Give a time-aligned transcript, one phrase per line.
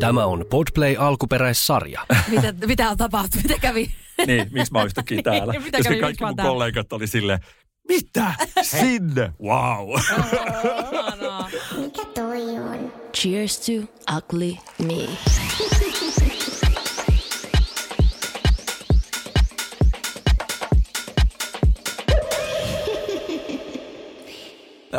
[0.00, 2.06] Tämä on Podplay alkuperäissarja.
[2.30, 3.42] Mitä, mitä on tapahtunut?
[3.48, 3.90] Mitä kävi?
[4.26, 5.52] Niin, miksi mä oon yhtäkkiä täällä?
[5.52, 6.50] Niin, mitä ja kävi, kaikki mun täällä?
[6.50, 7.38] kollegat oli silleen,
[7.88, 8.34] mitä?
[8.62, 9.32] Sinne?
[9.42, 10.00] Wow.
[11.76, 12.92] Mikä toi on?
[13.14, 13.72] Cheers to
[14.16, 15.08] ugly me.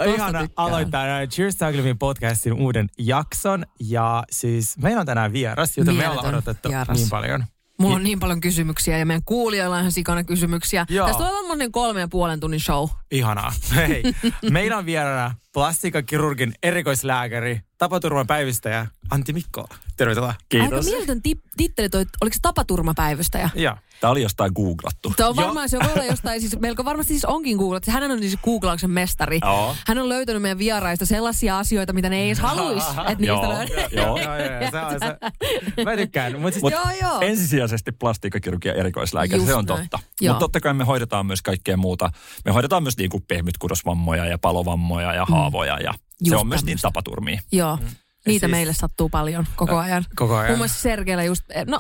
[0.06, 0.68] No, ihana tykkään.
[0.68, 3.66] aloittaa näin Cheers Me podcastin uuden jakson.
[3.80, 6.98] Ja siis meillä on tänään vieras, jota me Mieletön ollaan odotettu vieras.
[6.98, 7.46] niin paljon.
[7.80, 10.86] Mulla on niin paljon kysymyksiä ja meidän kuulijoilla on ihan sikana kysymyksiä.
[10.90, 11.08] Joo.
[11.08, 12.88] Tästä tulee varmaan kolme ja puolen tunnin show.
[13.12, 13.54] Ihanaa.
[13.76, 14.04] Hei,
[14.52, 19.68] meillä on vieraana plastiikkakirurgin erikoislääkäri, tapaturman päivystäjä Antti Mikko.
[19.98, 20.30] Tervetuloa.
[20.30, 20.86] Aika Kiitos.
[20.86, 23.50] mieletön tip- titteli toi, oliko se tapaturmapäivystäjä?
[23.56, 23.76] Joo.
[24.02, 25.14] Tämä oli jostain googlattu.
[25.18, 25.46] Tämä on Joo.
[25.46, 27.92] varmaan, se voi olla jostain, siis melko varmasti siis onkin googlattu.
[27.92, 29.40] Hän on siis googlauksen mestari.
[29.44, 29.76] Joo.
[29.88, 33.50] Hän on löytänyt meidän vieraista sellaisia asioita, mitä ne ei edes haluaisi, että niistä Joo,
[33.50, 33.90] löydetään.
[33.92, 34.06] joo.
[34.06, 35.18] Joo, joo, joo, se on se.
[35.86, 36.32] Mä tykkään.
[36.42, 37.22] Mutta siis, Mut Joo, joo.
[37.22, 39.80] ensisijaisesti plastiikkakirurgia erikoislääkäri, Just se on näin.
[39.90, 40.00] totta.
[40.22, 42.10] Mutta totta kai me hoidetaan myös kaikkea muuta.
[42.46, 46.38] Me hoidetaan myös niin kuin pehmytkudosvammoja ja palovammoja ja haavoja ja se Mm.
[46.40, 46.88] On myös niitä tämmöistä.
[46.88, 47.42] tapaturmia.
[47.52, 47.80] Joo.
[48.28, 50.06] Niitä siis- meille sattuu paljon koko ajan.
[50.16, 50.48] Koko ajan.
[50.48, 51.80] Muun muassa Sergeillä just, no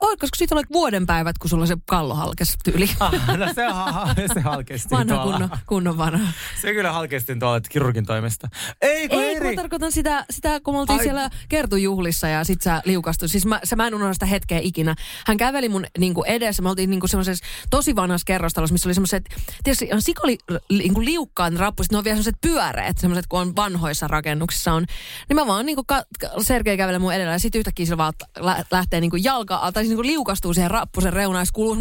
[0.00, 2.90] olisiko siitä ollut vuoden päivät, kun sulla se kallo halkes tyyli.
[3.00, 5.32] Ah, no se, on, se halkesti Vanha tuolla.
[5.32, 6.32] kunnon, kunnon vanha.
[6.60, 8.48] Se kyllä halkestin tuolla kirurgin toimesta.
[8.82, 9.56] Ei, kun Ei, kun eri.
[9.56, 11.04] mä tarkoitan sitä, sitä kun me oltiin Ai.
[11.04, 13.30] siellä kertujuhlissa ja sit sä liukastuit.
[13.30, 14.94] Siis mä, se, mä en unohda sitä hetkeä ikinä.
[15.26, 16.62] Hän käveli mun niin kuin edessä.
[16.62, 19.24] Me oltiin niin kuin semmoisessa tosi vanhassa kerrostalossa, missä oli semmoiset,
[19.64, 20.38] tietysti on sikoli
[20.70, 21.92] niin kuin liukkaat rappuset.
[21.92, 24.84] Ne on vielä semmoiset pyöreät, semmoiset kun on vanhoissa rakennuksissa on.
[25.28, 26.02] Niin mä vaan niin kuin ka,
[26.42, 29.84] Sergei kävelee mun edellä ja sitten yhtäkkiä se vaan lä, lähtee niin kuin jalka, tai
[29.94, 31.76] niin kuin liukastuu siihen rappusen reunaan kuuluu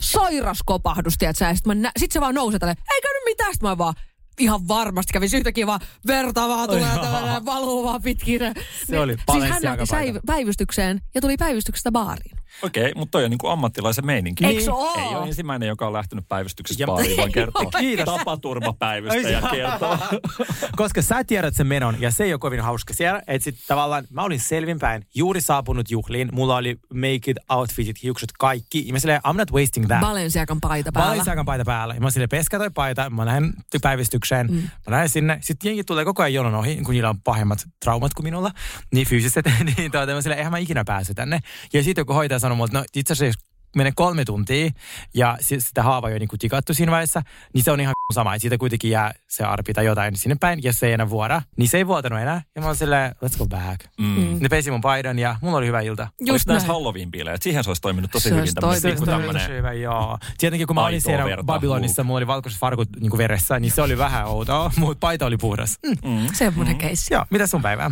[0.00, 1.44] sairas kopahdus, tiedätkö?
[1.44, 3.52] Ja sit, mä nä- sit se vaan nousee tälle, ei käynyt mitään.
[3.52, 3.94] Sit mä vaan,
[4.38, 8.40] ihan varmasti kävi yhtäkkiä vaan verta vaan tulee tällainen valuu vaan pitkin.
[8.86, 12.36] Se oli Siis hän lähti säiv- päivystykseen ja tuli päivystyksestä baariin.
[12.62, 14.46] Okei, mutta toi on niin kuin ammattilaisen meininki.
[14.46, 14.94] Eiks oo?
[14.96, 18.04] Ei ole ensimmäinen, joka on lähtenyt päivystyksestä Ja- baariin, vaan kertoo Kiitos.
[18.04, 19.98] tapaturmapäivystäjä kertoo.
[20.76, 23.22] Koska sä tiedät sen menon ja se ei ole kovin hauska siellä.
[23.26, 26.28] Että sit tavallaan mä olin selvinpäin, juuri saapunut juhliin.
[26.32, 28.86] Mulla oli make it outfitit, hiukset, kaikki.
[28.86, 30.00] Ja mä silleen, I'm not wasting that.
[30.00, 31.10] Balenciagan paita päällä.
[31.10, 31.94] Balenciagan paita päällä.
[31.94, 33.52] Ja mä silleen, peskä toi paita, mä lähden
[33.82, 34.21] päivystykseen.
[34.50, 34.56] Mm.
[34.56, 35.38] Mä lähden sinne.
[35.40, 38.50] Sitten jengi tulee koko ajan jonon ohi, kun niillä on pahemmat traumat kuin minulla.
[38.94, 39.46] Niin fyysiset.
[39.76, 41.40] niin tuota, mä silleen, eihän mä ikinä pääse tänne.
[41.72, 44.70] Ja sitten joku hoitaja sanoi mulle, että no itse asiassa menee kolme tuntia
[45.14, 47.22] ja si- sitä haavaa jo niin kuin tikattu siinä vaiheessa,
[47.54, 48.38] niin se on ihan sama.
[48.38, 51.42] Siitä kuitenkin jää se arpi tai jotain sinne päin, jos se ei enää vuoda.
[51.56, 52.42] Niin se ei vuotanut enää.
[52.54, 53.80] Ja mä oon silleen, let's go back.
[53.98, 54.36] Mm.
[54.40, 56.08] Ne pesi mun paidan ja mulla oli hyvä ilta.
[56.20, 56.78] Just näissä näin.
[56.80, 57.36] Halloween-bileet?
[57.40, 58.98] Siihen se olisi toiminut tosi Se hyvin olisi tämmöinen toiminut.
[59.00, 59.42] pikku tämmöinen.
[59.42, 60.18] tosi hyvä, joo.
[60.38, 63.82] Tietenkin kun mä olin siellä verta, Babylonissa, mulla oli valkoiset farkut niin veressä, niin se
[63.82, 65.78] oli vähän outoa, mutta paita oli puhdas.
[66.04, 66.26] Mm.
[66.32, 67.14] Semmoinen keissi.
[67.14, 67.90] Joo, mitä sun päivää?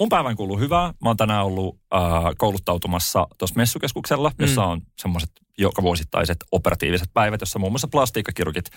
[0.00, 0.86] Mun päivän kuuluu hyvää.
[1.02, 2.00] Mä oon tänään ollut äh,
[2.38, 8.70] kouluttautumassa tuossa messukeskuksella, jossa on semmoiset joka vuosittaiset operatiiviset päivät, jossa muun muassa plastiikkakirurgit,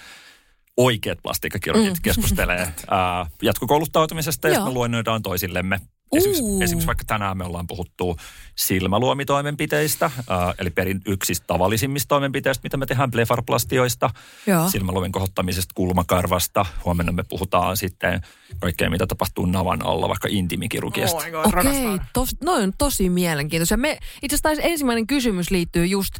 [0.77, 2.01] oikeat plastiikkakirurgit mm.
[2.01, 5.79] keskustelee äh, jatkokouluttautumisesta ja sitten me luennoidaan toisillemme.
[6.17, 6.61] Esimerkiksi, Uu.
[6.61, 8.17] esimerkiksi vaikka tänään me ollaan puhuttu
[8.55, 10.13] silmäluomitoimenpiteistä, äh,
[10.59, 14.09] eli perin yksistä tavallisimmista toimenpiteistä, mitä me tehdään blefarplastioista,
[14.47, 14.69] Joo.
[14.69, 16.65] silmäluomen kohottamisesta, kulmakarvasta.
[16.85, 18.21] Huomenna me puhutaan sitten
[18.59, 21.17] kaikkea, mitä tapahtuu navan alla, vaikka intimikirurgiasta.
[21.43, 23.77] Okei, tos, noin on tosi mielenkiintoisia.
[23.77, 26.13] Me, itse asiassa ensimmäinen kysymys liittyy just...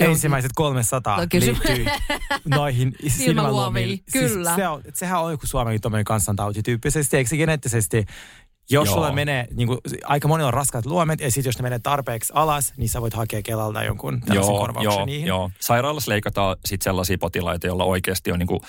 [0.00, 1.86] Ensimmäiset 300 No, kysy- liittyy
[2.44, 4.04] noihin silmäluomiin.
[4.12, 4.50] kyllä.
[4.50, 8.04] Siis se on, sehän on joku Suomenkin tuommoinen kansantauti tyyppisesti, eikö se geneettisesti?
[8.70, 8.94] Jos Joo.
[8.94, 12.32] sulla menee, niin kuin, aika monilla on raskaat luomet, ja sitten jos ne menee tarpeeksi
[12.36, 15.26] alas, niin sä voit hakea Kelalta jonkun tällaisen Joo, korvauksen joo, niihin.
[15.26, 15.50] joo.
[15.60, 18.60] Sairaalassa leikataan sitten sellaisia potilaita, joilla oikeasti on niinku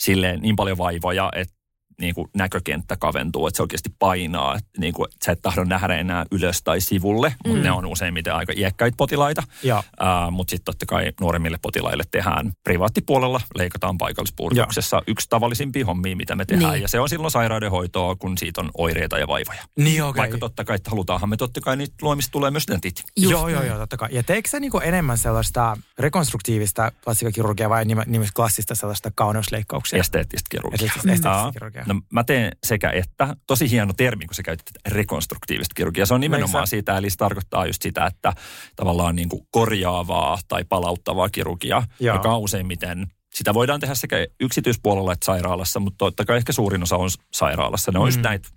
[0.00, 1.54] silleen niin paljon vaivoja, että
[2.00, 4.56] niinku näkökenttä kaventuu, että se oikeasti painaa.
[4.56, 8.34] Että niinku, että sä et tahdo nähdä enää ylös tai sivulle, mutta ne on useimmiten
[8.34, 9.42] aika iäkkäitä potilaita.
[9.64, 16.36] Uh, mutta sitten totta kai nuoremmille potilaille tehdään privaattipuolella, leikataan paikallispurkuksessa yksi tavallisimpia hommia, mitä
[16.36, 16.72] me tehdään.
[16.72, 16.82] Niin.
[16.82, 19.62] Ja se on silloin sairaudenhoitoa, kun siitä on oireita ja vaivoja.
[19.78, 20.20] Niin okei.
[20.20, 23.04] Vaikka totta kai, että halutaanhan me totta kai niitä luomista tulee myös dentit.
[23.16, 24.08] Just joo, joo, joo, totta kai.
[24.12, 29.98] Ja teekö sä niinku enemmän sellaista rekonstruktiivista plastikakirurgiaa vai nime- nimessä klassista sellaista kauneusleikkauksia?
[30.00, 30.74] Esteettistä kirurgiaa.
[30.74, 31.52] Esteettistä- esteettistä Aa.
[31.52, 31.83] kirurgiaa.
[31.86, 33.36] No, mä teen sekä että.
[33.46, 36.06] Tosi hieno termi, kun sä käytät rekonstruktiivista kirurgiaa.
[36.06, 38.32] Se on nimenomaan Eikö sä- siitä, eli se tarkoittaa just sitä, että
[38.76, 42.16] tavallaan niin kuin korjaavaa tai palauttavaa kirurgiaa, Joo.
[42.16, 46.82] joka on useimmiten sitä voidaan tehdä sekä yksityispuolella että sairaalassa, mutta totta kai ehkä suurin
[46.82, 47.92] osa on sairaalassa.
[47.92, 48.22] Ne on just Mm.
[48.22, 48.48] näitä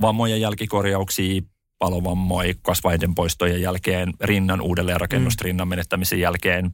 [0.00, 1.42] vammojen jälkikorjauksia,
[1.78, 5.46] palovammoja, kasvaiden poistojen jälkeen, rinnan uudelleenrakennusta, Mm.
[5.46, 6.70] rinnan menettämisen jälkeen,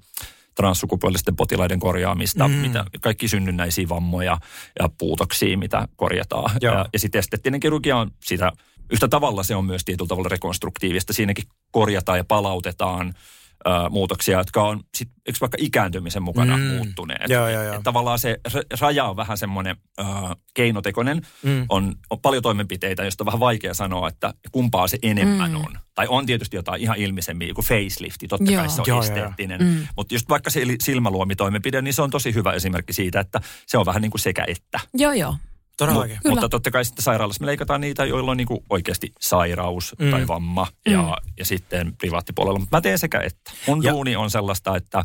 [0.55, 2.55] transsukupuolisten potilaiden korjaamista, Mm.
[2.55, 4.39] mitä, kaikki synnynnäisiä vammoja
[4.81, 6.51] ja puutoksia, mitä korjataan.
[6.61, 6.75] Joo.
[6.75, 8.53] Ja, ja sitten esteettinen kirurgia on sitä
[8.93, 11.13] yhtä tavalla se on myös tietyllä tavalla rekonstruktiivista.
[11.13, 13.15] Siinäkin korjataan ja palautetaan
[13.67, 16.63] ö, muutoksia, jotka on sit, eikö vaikka ikääntymisen mukana Mm.
[16.63, 17.29] muuttuneet.
[17.29, 17.75] Joo, joo, joo.
[17.75, 20.03] Et tavallaan se ra- raja on vähän semmoinen ö,
[20.55, 21.23] keinotekoinen.
[21.43, 21.67] Mm.
[21.69, 25.57] On, on paljon toimenpiteitä, joista on vähän vaikea sanoa, että kumpaa se enemmän Mm.
[25.57, 25.79] on.
[25.95, 28.61] Tai on tietysti jotain ihan ilmisemmin, joku facelifti, totta Joo.
[28.63, 29.17] kai se on Joo, joo, joo.
[29.17, 29.61] esteettinen.
[29.63, 29.87] Mm.
[29.97, 33.87] Mutta just vaikka se silmäluomitoimenpide, niin se on tosi hyvä esimerkki siitä, että se on
[33.87, 34.81] vähän niin kuin sekä että.
[34.95, 35.37] Joo, joo.
[35.87, 36.19] Todellakin.
[36.23, 36.35] Kyllä.
[36.35, 40.05] Mutta totta kai sitten sairaalassa me leikataan niitä, joilla on niin kuin oikeasti sairaus Mm.
[40.05, 40.11] mm.
[40.11, 42.59] tai vamma ja, ja sitten privaattipuolella.
[42.59, 43.51] Mutta mä teen sekä että.
[43.67, 43.93] Mun ja.
[43.93, 45.05] duuni on sellaista, että äh,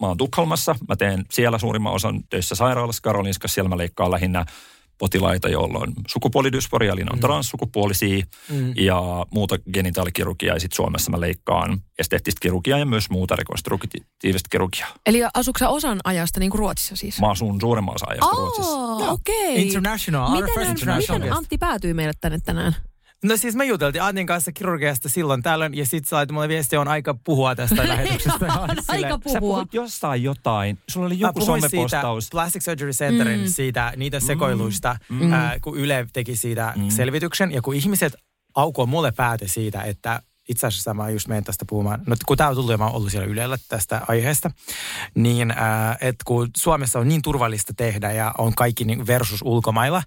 [0.00, 0.74] mä oon Tukholmassa.
[0.88, 3.54] Mä teen siellä suurimman osan töissä sairaalassa Karolinskassa.
[3.54, 4.44] Siellä mä leikkaan lähinnä
[5.00, 7.20] potilaita, joilla on sukupuolidysforia, eli ne on Mm.
[7.20, 8.72] transsukupuolisia Mm.
[8.76, 10.56] ja muuta genitaalikirurgiaa.
[10.56, 14.88] Ja sitten Suomessa mä leikkaan esteettistä kirurgiaa ja myös muuta rekonstruktiivista kirurgiaa.
[15.06, 17.20] Eli asutko sä osan ajasta niin kuin Ruotsissa siis?
[17.20, 18.72] Mä asun suurimman osan ajasta Ruotsissa.
[18.72, 19.62] Oh, okei.
[19.66, 21.36] International, our Miten, international miten.
[21.36, 22.74] Antti päätyi meille tänne tänään?
[23.24, 26.80] No siis me juteltiin Antin kanssa kirurgiasta silloin tällöin ja sitten sä laitat mulle viestiä,
[26.80, 28.44] on aika puhua tästä lähetyksestä.
[28.46, 29.40] Olin Aika silleen, Sä puhua.
[29.40, 30.78] puhuit jostain jotain.
[30.88, 32.28] Sulla oli joku puhuin siitä somepostaus.
[32.30, 33.46] Plastic Surgery Centerin Mm.
[33.46, 35.32] siitä, niitä sekoiluista, Mm.
[35.32, 36.88] ää, kun Yle teki siitä Mm.
[36.90, 37.52] selvityksen.
[37.52, 38.16] Ja kun ihmiset
[38.54, 42.48] aukoo mulle pääte siitä, että itse asiassa mä just menen tästä puhumaan, no kun tämä
[42.48, 44.50] on tullut ja mä oon ollut siellä Ylellä tästä aiheesta,
[45.14, 50.02] niin ää, että kun Suomessa on niin turvallista tehdä ja on kaikki niin versus ulkomailla,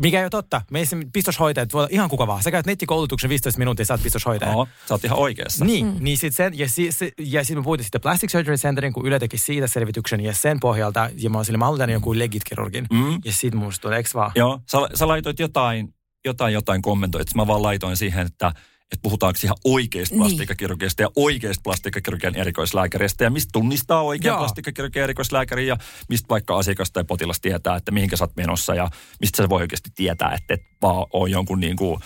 [0.00, 0.62] mikä ei ole totta.
[0.70, 2.42] Meissä pistoshoitajat voi olla ihan kuka vaan.
[2.42, 4.52] Sä käyt nettikoulutuksen 15 minuuttia, sä oot pistoshoitaja.
[4.52, 5.64] Joo, sä oot ihan oikeassa.
[5.64, 5.96] Niin, mm.
[6.00, 9.06] niin sit sen, ja, si, se, ja sitten me puhuttiin sitten Plastic Surgery Centerin, kun
[9.06, 12.86] Yle teki siitä selvityksen, ja sen pohjalta, ja mä oon sille, mä haluan joku legit-kirurgin.
[12.92, 13.20] Mm.
[13.24, 14.32] Ja sit musta tuli, eikö vaan?
[14.34, 15.94] Joo, sä, sä laitoit jotain,
[16.24, 17.34] jotain, jotain kommentoit.
[17.34, 18.52] Mä vaan laitoin siihen, että,
[18.92, 20.20] että puhutaanko ihan oikeista Niin.
[20.20, 24.38] plastiikkakirurgiasta ja oikeista plastiikkakirurgian erikoislääkäristä ja mistä tunnistaa oikean Joo.
[24.38, 25.76] plastiikkakirurgian erikoislääkärin ja
[26.08, 28.90] mistä vaikka asiakas tai potilas tietää, että mihinkä sä oot menossa ja
[29.20, 32.00] mistä se voi oikeasti tietää, että et vaan on jonkun niin kuin,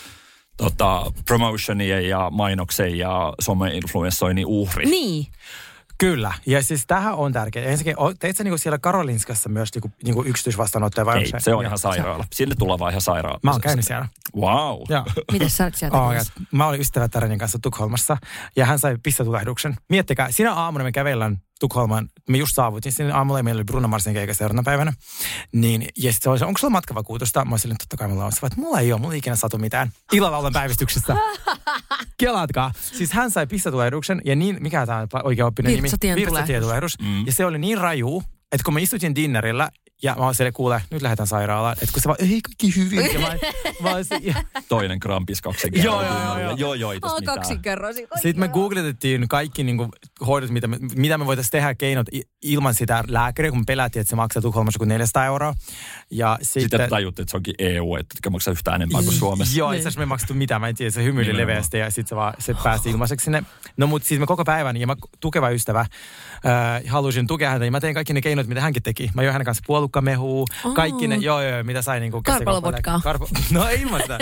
[0.56, 4.86] tota, promotionien ja mainoksen ja some-influenssoinnin uhri.
[4.86, 5.26] Niin.
[6.00, 7.66] Kyllä, ja siis tähän on tärkeää.
[7.66, 11.64] Ensinnäkin, teit sä niinku siellä Karolinskassa myös niinku, niinku yksityisvastaanottaja vai Ei, onko se on
[11.64, 12.24] ihan sairaala.
[12.32, 13.40] Sinne tullaan vaan ihan sairaala.
[13.42, 14.08] Mä oon käynyt siellä.
[14.36, 14.80] Wow.
[14.88, 15.04] Joo.
[15.32, 16.12] Miten sä sieltä Oh,
[16.52, 18.16] mä olin ystävättärenin kanssa Tukholmassa
[18.56, 19.76] ja hän sai pistotulehduksen.
[19.88, 23.88] Miettikää, sinä aamuna me kävellään Tukholmaan, me just saavutin sinne aamulla ja meillä oli Bruno
[23.88, 24.92] Marsin keikka seuraavana päivänä.
[25.52, 27.44] Niin, ja sitten se oli se, onko sulla matkavakuutusta?
[27.44, 28.32] Mä olisin, totta kai mulla on.
[28.32, 29.92] Se, että mulla ei ole, mulla ei ikinä satu mitään.
[30.12, 31.16] Illalla olen päivystyksessä.
[32.20, 32.72] Kelaatkaa.
[32.92, 35.82] Siis hän sai pistotulehduksen ja niin, mikä tämä on oikea oppinen nimi?
[35.82, 36.98] Virtsatien Virtsatietulehdus.
[36.98, 37.26] Mm.
[37.26, 38.22] Ja se oli niin raju,
[38.52, 39.70] että kun mä istutin dinnerillä
[40.02, 41.76] ja mä olin siellä, kuule, nyt lähdetään sairaalaan.
[41.82, 43.12] Että kun se vaan, ei kaikki hyvin.
[43.12, 43.34] Ja mä,
[43.90, 44.34] mä se- ja,
[44.68, 46.16] Toinen krampis kaksen Joo, kerran.
[46.16, 46.56] joo, joo, joo.
[46.56, 47.36] joo, joo, ei Oh, mitään.
[47.38, 48.06] kaksi kerrosin.
[48.14, 49.88] Sitten me googletettiin kaikki niin kuin,
[50.26, 52.06] hoidot, mitä me, mitä me voitaisiin tehdä keinot
[52.42, 55.54] ilman sitä lääkäriä, kun me pelättiin, että se maksaa Tukholmassa kuin 400 euroa.
[56.10, 59.58] Ja sitten, Sitten tajuttiin, että se onkin EU, että maksaa yhtään enempää kuin Suomessa.
[59.58, 59.76] Joo, Niin.
[59.78, 60.60] itse asiassa me ei maksettu mitään.
[60.60, 63.42] Mä en tiedä, se hymyili leveästi ja sitten se, vaan, se pääsi ilmaiseksi sinne.
[63.76, 65.86] No mutta siis me koko päivän, ja mä tukeva ystävä,
[66.46, 69.10] äh, halusin tukea häntä, ja mä tein kaikki ne keinot, mitä hänkin teki.
[69.14, 70.74] Mä join hänen kanssa puolukkamehua, Oh.
[70.74, 73.00] kaikki ne, joo, joo, mitä sai niin kuin Karpalovodkaa.
[73.04, 74.18] Karpo, no ei ilman sitä.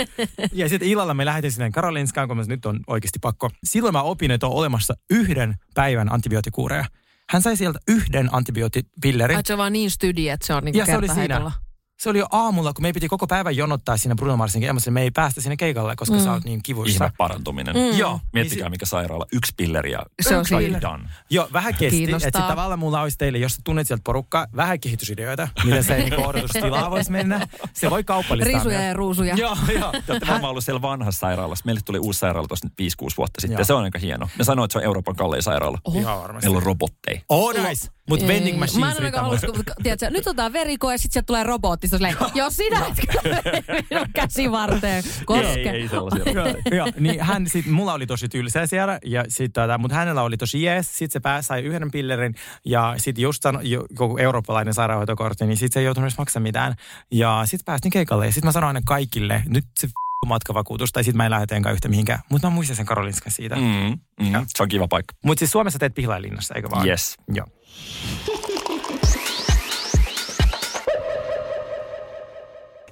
[0.53, 3.49] Ja sitten illalla me lähdettiin sinne Karolinskaan, kun mä nyt on oikeasti pakko.
[3.63, 6.85] Silloin mä opin, että on olemassa yhden päivän antibioottikuureja.
[7.29, 9.37] Hän sai sieltä yhden antibioottipillerin.
[9.37, 11.51] Ai, se on vaan niin stydi, että se on niinku Ja se oli siinä.
[11.99, 14.91] Se oli jo aamulla, kun me piti koko päivän jonottaa siinä Bruno Marsin kemässä.
[14.91, 16.23] Me ei päästä sinne keikalle, koska mm.
[16.23, 17.05] sä oot niin kivuissa.
[17.05, 17.75] Ihme parantuminen.
[17.75, 17.97] Mm.
[17.97, 18.19] Joo.
[18.33, 19.25] Miettikää, Niin mikä sairaala.
[19.33, 20.45] Yksi pilleri ja Se on
[20.81, 21.03] done.
[21.29, 22.07] Joo, vähän kesti.
[22.27, 26.91] Että tavallaan mulla olisi teille, jos tunnet sieltä porukkaa, vähän kehitysideoita, miten se niin odotustilaa
[26.91, 27.47] voisi mennä.
[27.73, 28.87] Se voi kaupallistaa Riisuja myös.
[28.87, 29.35] ja ruusuja.
[29.35, 29.91] Joo, joo.
[29.91, 31.65] Te olette varmaan ollut siellä vanhassa sairaalassa.
[31.65, 33.57] Meille tuli uusi sairaala tuossa nyt 5-6 vuotta sitten.
[33.57, 33.65] Joo.
[33.65, 34.29] Se on aika hieno.
[34.37, 35.77] Ne sanoo, että se on Euroopan kallein sairaala.
[35.83, 35.99] Oho.
[35.99, 36.45] Ihan varmasti.
[36.47, 37.21] Meillä on robotteja.
[37.29, 37.87] Oh, nice.
[38.09, 39.39] Mutta vending Mä machines en ainakaan mulle.
[39.45, 41.87] kun, tiedätkö, nyt otetaan verikoe ja sitten sieltä tulee robotti.
[41.87, 45.51] Silleen, jos sinä et minun käsivarteen koske.
[45.53, 46.33] Ei, ei sellaisia.
[46.77, 50.37] Joo, niin hän sit, mulla oli tosi tylsää siellä, ja sit, tota, mutta hänellä oli
[50.37, 50.97] tosi jees.
[50.97, 52.35] Sitten se pääsi, sai yhden pillerin,
[52.65, 56.43] ja sitten just sano, jo, koko eurooppalainen sairaanhoitokortti, niin sitten se ei joutunut edes maksamaan
[56.43, 56.75] mitään.
[57.11, 61.03] Ja sitten päästiin keikalle, ja sitten mä sanoin aina kaikille, nyt se f- matkavakuutus, tai
[61.03, 62.19] sitten mä en lähde enkä yhtä mihinkään.
[62.29, 63.55] Mutta mä muistan sen Karolinskan siitä.
[63.55, 63.61] Mm.
[63.61, 65.13] Mm, mm, se on kiva paikka.
[65.25, 66.87] Mutta siis Suomessa teet Pihlailinnossa, eikö vaan?
[66.87, 67.17] Yes.
[67.33, 67.47] Joo.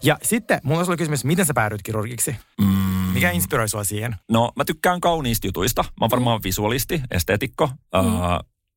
[0.04, 2.36] Ja sitten mulla olisi ollut kysymys, miten sä päädyit kirurgiksi?
[2.62, 2.68] Mm.
[3.14, 4.16] Mikä inspiroi sua siihen?
[4.32, 5.82] No, mä tykkään kauniista jutuista.
[5.84, 7.68] Mä oon varmaan visualisti, esteetikko.
[7.68, 8.16] Mm.
[8.16, 8.22] Uh,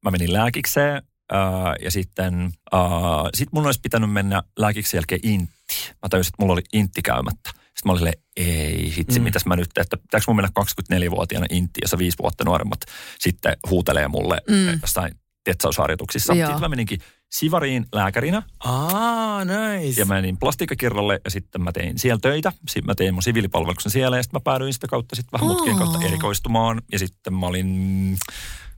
[0.05, 1.03] mä menin lääkikseen
[1.33, 5.93] uh, ja sitten uh, sit mun olisi pitänyt mennä lääkiksen jälkeen intti.
[6.03, 7.51] Mä tajusin, että mulla oli intti käymättä.
[7.75, 9.25] Sitten mä olin silleen, ei hitsi, mm.
[9.25, 12.81] mitäs mä nyt, että pitääkö mun mennä 24-vuotiaana inttiin, jossa viisi vuotta nuoremmat
[13.19, 14.79] sitten huutelee mulle mm.
[14.83, 16.35] jostain tetsausharjoituksissa.
[16.35, 16.47] Joo.
[16.47, 17.01] Sitten mä meninkin
[17.33, 20.01] Sivariin lääkärinä Aa, nice.
[20.01, 22.53] ja mä menin plastiikkakirralle ja sitten mä tein siellä töitä.
[22.69, 25.77] Sitten mä tein mun siviilipalveluksen siellä ja sitten mä päädyin sitä kautta sitten vähän mutkien
[25.77, 26.83] kautta erikoistumaan.
[26.93, 28.19] Ja sitten mä olin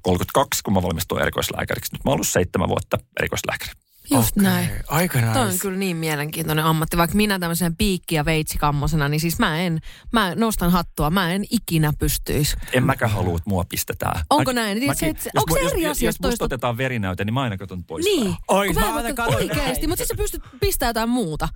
[0.03, 1.95] 32, kun mä valmistuin erikoislääkäriksi.
[1.95, 3.73] Nyt mä oon ollut seitsemän vuotta erikoislääkäri.
[4.13, 4.71] Just Okei, näin.
[4.89, 5.33] Aika nice.
[5.33, 6.97] Toi on kyllä niin mielenkiintoinen ammatti.
[6.97, 9.79] Vaikka minä tämmöisen piikki- ja veitsikammosena, niin siis mä en,
[10.13, 12.57] mä nostan hattua, mä en ikinä pystyisi.
[12.73, 14.25] En mäkään halua, että mua pistetään.
[14.31, 14.79] Onko näin?
[14.81, 17.35] Niin mäkin- se, että- jos onko se eri asia, Jos jos musta otetaan verinäyte, niin
[17.35, 18.05] mä aina katson pois.
[18.05, 18.37] Niin.
[18.49, 21.49] Oi, kun mä mä aina katon mutta sitten sä pystyt pistämään jotain muuta.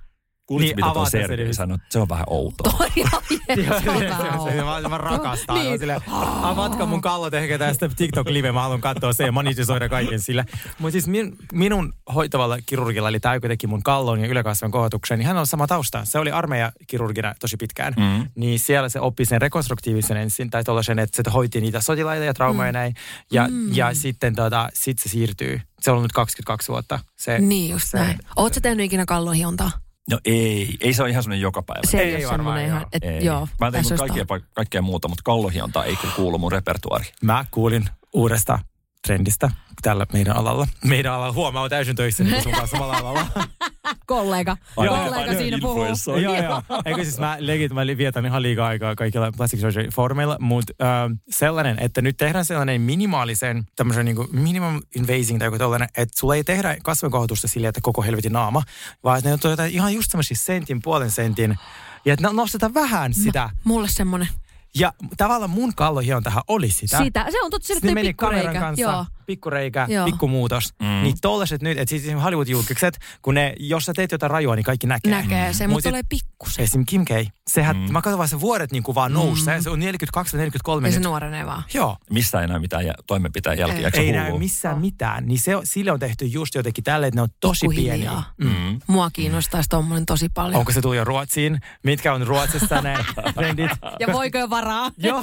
[0.46, 1.78] Kuulitko, Niin, mitä tuo avata se Sergei sanoi?
[1.88, 2.72] Se on vähän outoa.
[2.72, 3.22] Toi on
[3.56, 4.52] jees, se- on.
[4.52, 5.54] se- Mä, mä rakastan.
[5.58, 5.78] Niin.
[5.78, 6.00] Silleen,
[6.42, 10.44] avatkaa mun kallot ehkä tästä TikTok-live, mä haluan katsoa sen ja monetisoida kaiken sillä.
[10.78, 15.18] Mutta siis min, minun hoitavalla kirurgilla, eli tämä joka teki mun kallon ja yläkasvan kohotuksen,
[15.18, 16.04] niin hän on sama tausta.
[16.04, 17.94] Se oli armeijakirurgina tosi pitkään.
[17.96, 18.30] Mm.
[18.34, 22.34] Niin siellä se oppi sen rekonstruktiivisen ensin, tai tuollaisen, että se hoiti niitä sotilaita ja
[22.34, 22.94] traumaa ja näin.
[23.32, 25.60] Ja, ja sitten tota, sit se siirtyy.
[25.80, 26.98] Se on ollut nyt 22 vuotta.
[27.16, 28.18] Se, Niin just se- näin.
[28.36, 29.70] Ootko tehnyt ikinä kallon hiontaa?
[30.10, 31.80] No ei, ei se ole ihan semmoinen joka päivä.
[31.90, 33.24] Se ei, Ei ole varmaan, ihan, että ei.
[33.24, 33.48] joo.
[33.60, 37.12] Mä olisi kaikkea, kaikkea muuta, mutta kallohionta ei kyllä kuulu mun repertuaariin.
[37.22, 38.58] Mä kuulin uudesta
[39.06, 39.50] trendistä
[39.82, 40.66] tällä meidän alalla.
[40.84, 43.26] Meidän alalla huomaa on täysin töissä niin sun kanssa samalla alalla.
[44.06, 44.56] kollega.
[44.76, 45.84] Aivan- kollega aivan siinä puhuu.
[46.22, 46.62] joo, joo.
[46.84, 51.18] Eikö siis mä legit, mä vietän ihan liikaa aikaa kaikilla plastic surgery foorumeilla, mutta äh,
[51.30, 56.20] sellainen, että nyt tehdään sellainen minimaalisen, tämmöisen niin kuin minimum invasing tai joku tällainen, että
[56.20, 58.62] sulla ei tehdä kasvokohotusta silleen, että koko helvetin naama,
[59.04, 61.58] vaan että ne on jotain ihan just semmoisia sentin, puolen sentin,
[62.04, 63.50] ja että no- nostetaan vähän sitä.
[63.64, 64.28] Mulle semmonen.
[64.78, 66.98] Ja tavallaan mun kallohiontahan oli sitä.
[66.98, 68.60] Sitä, se on totta, se meni kameran pikkureikä.
[68.60, 69.06] kanssa, Joo.
[69.26, 70.04] Pikkureikä, Joo.
[70.04, 70.74] pikkumuutos.
[70.82, 70.86] Mm.
[71.02, 74.86] Niin tollaset nyt, että siis Hollywood-julkikset, kun ne, jos sä teet jotain rajua, niin kaikki
[74.86, 75.10] näkee.
[75.12, 76.64] Näkee se, Mut mutta tulee pikkusen.
[76.64, 76.84] Esim.
[76.86, 77.08] Kim K.
[77.50, 77.82] Sehän, Mm.
[77.82, 77.92] mm.
[77.92, 79.62] mä katson vaan se vuodet niin kuin vaan nousee.
[79.62, 81.62] Se on 42 tai 43 Ja se nuorenee vaan.
[81.74, 81.96] Joo.
[82.10, 84.06] Missä ei näy mitään jä- toimenpiteen jälkiä, Ei.
[84.06, 85.26] Ei näy missään mitään.
[85.26, 87.92] Niin se, on- sille on tehty just jotenkin tälle, että ne on tosi pieniä.
[87.92, 88.32] Pikkuhiljaa.
[88.70, 88.80] Mm.
[88.86, 90.56] Mua kiinnostaisi tommonen tosi paljon.
[90.58, 91.60] Onko se tullut jo Ruotsiin?
[91.82, 92.96] Mitkä on Ruotsissa ne
[93.36, 93.70] trendit?
[94.00, 94.90] Ja voiko jo varaa?
[94.98, 95.22] Joo.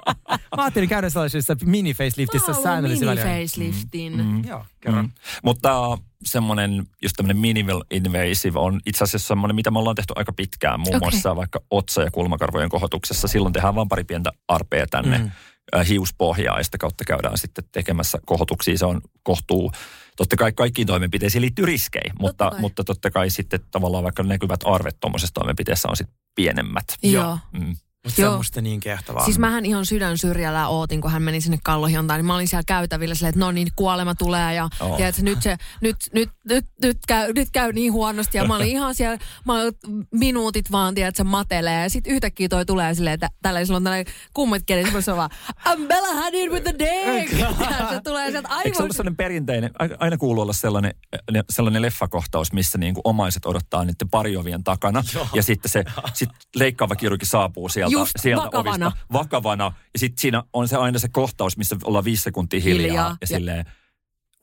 [0.56, 1.56] Mä ajattelin käydä sellaisessa
[2.46, 3.46] haluan säännöllisellä väliä.
[3.72, 4.16] mini-faceliftin.
[4.22, 4.44] Mm.
[4.44, 5.04] Joo, kerran.
[5.04, 5.12] Mm.
[5.42, 10.32] Mutta semmoinen, just tämmöinen minimal invasive on itse asiassa semmoinen, mitä me ollaan tehty aika
[10.32, 10.80] pitkään.
[10.80, 11.10] Muun Okei.
[11.10, 13.28] muassa vaikka otsa- ja kulmakarvojen kohotuksessa.
[13.28, 15.24] Silloin tehdään vain pari pientä arpea tänne Mm.
[15.24, 15.84] mm.
[15.88, 18.78] hiuspohjaa ja sitä kautta käydään sitten tekemässä kohotuksia.
[18.78, 19.72] Se on kohtuu.
[20.16, 22.60] Totta kai kaikkiin toimenpiteisiin liittyy riskejä, mutta, kai.
[22.60, 26.84] mutta totta kai sitten tavallaan vaikka näkyvät arvet tuommoisessa toimenpiteessä on sitten pienemmät.
[27.02, 27.38] Joo.
[27.52, 27.76] Mm.
[28.04, 28.32] Mutta se Joo.
[28.32, 29.24] on musta niin kehtovaa.
[29.24, 32.62] Siis mähän ihan sydän syrjällä ootin, kun hän meni sinne kallohiontaan, niin mä olin siellä
[32.66, 34.98] käytävillä silleen, että no niin, kuolema tulee ja, Oh.
[35.00, 38.38] ja että nyt, se, nyt, nyt, nyt, nyt, käy, nyt käy niin huonosti.
[38.38, 39.72] Ja mä olin ihan siellä, mä olin
[40.10, 41.82] minuutit vaan, tiedät, että se matelee.
[41.82, 45.16] Ja sitten yhtäkkiä toi tulee silleen, että tällä sillä on tällainen kummat kieli, se on
[45.16, 45.30] vaan,
[45.68, 47.32] I'm Bella Hadid with the dick.
[47.40, 47.52] Ja
[47.90, 48.82] se tulee sieltä Eikö se aivan...
[48.82, 50.94] ollut sellainen perinteinen, aina- kuuluu olla sellainen,
[51.50, 55.04] sellainen leffakohtaus, missä niin kuin omaiset odottaa niiden pariovien takana.
[55.34, 58.86] Ja sitten se sit leikkaava kirurgi saapuu sieltä, Just sieltä vakavana.
[58.86, 59.72] ovista vakavana.
[59.92, 62.90] Ja sitten siinä on se aina se kohtaus, missä ollaan viisi sekuntia hiljaa, Hiljaa.
[63.04, 63.10] hiljaa.
[63.10, 63.64] ja Ja- silleen,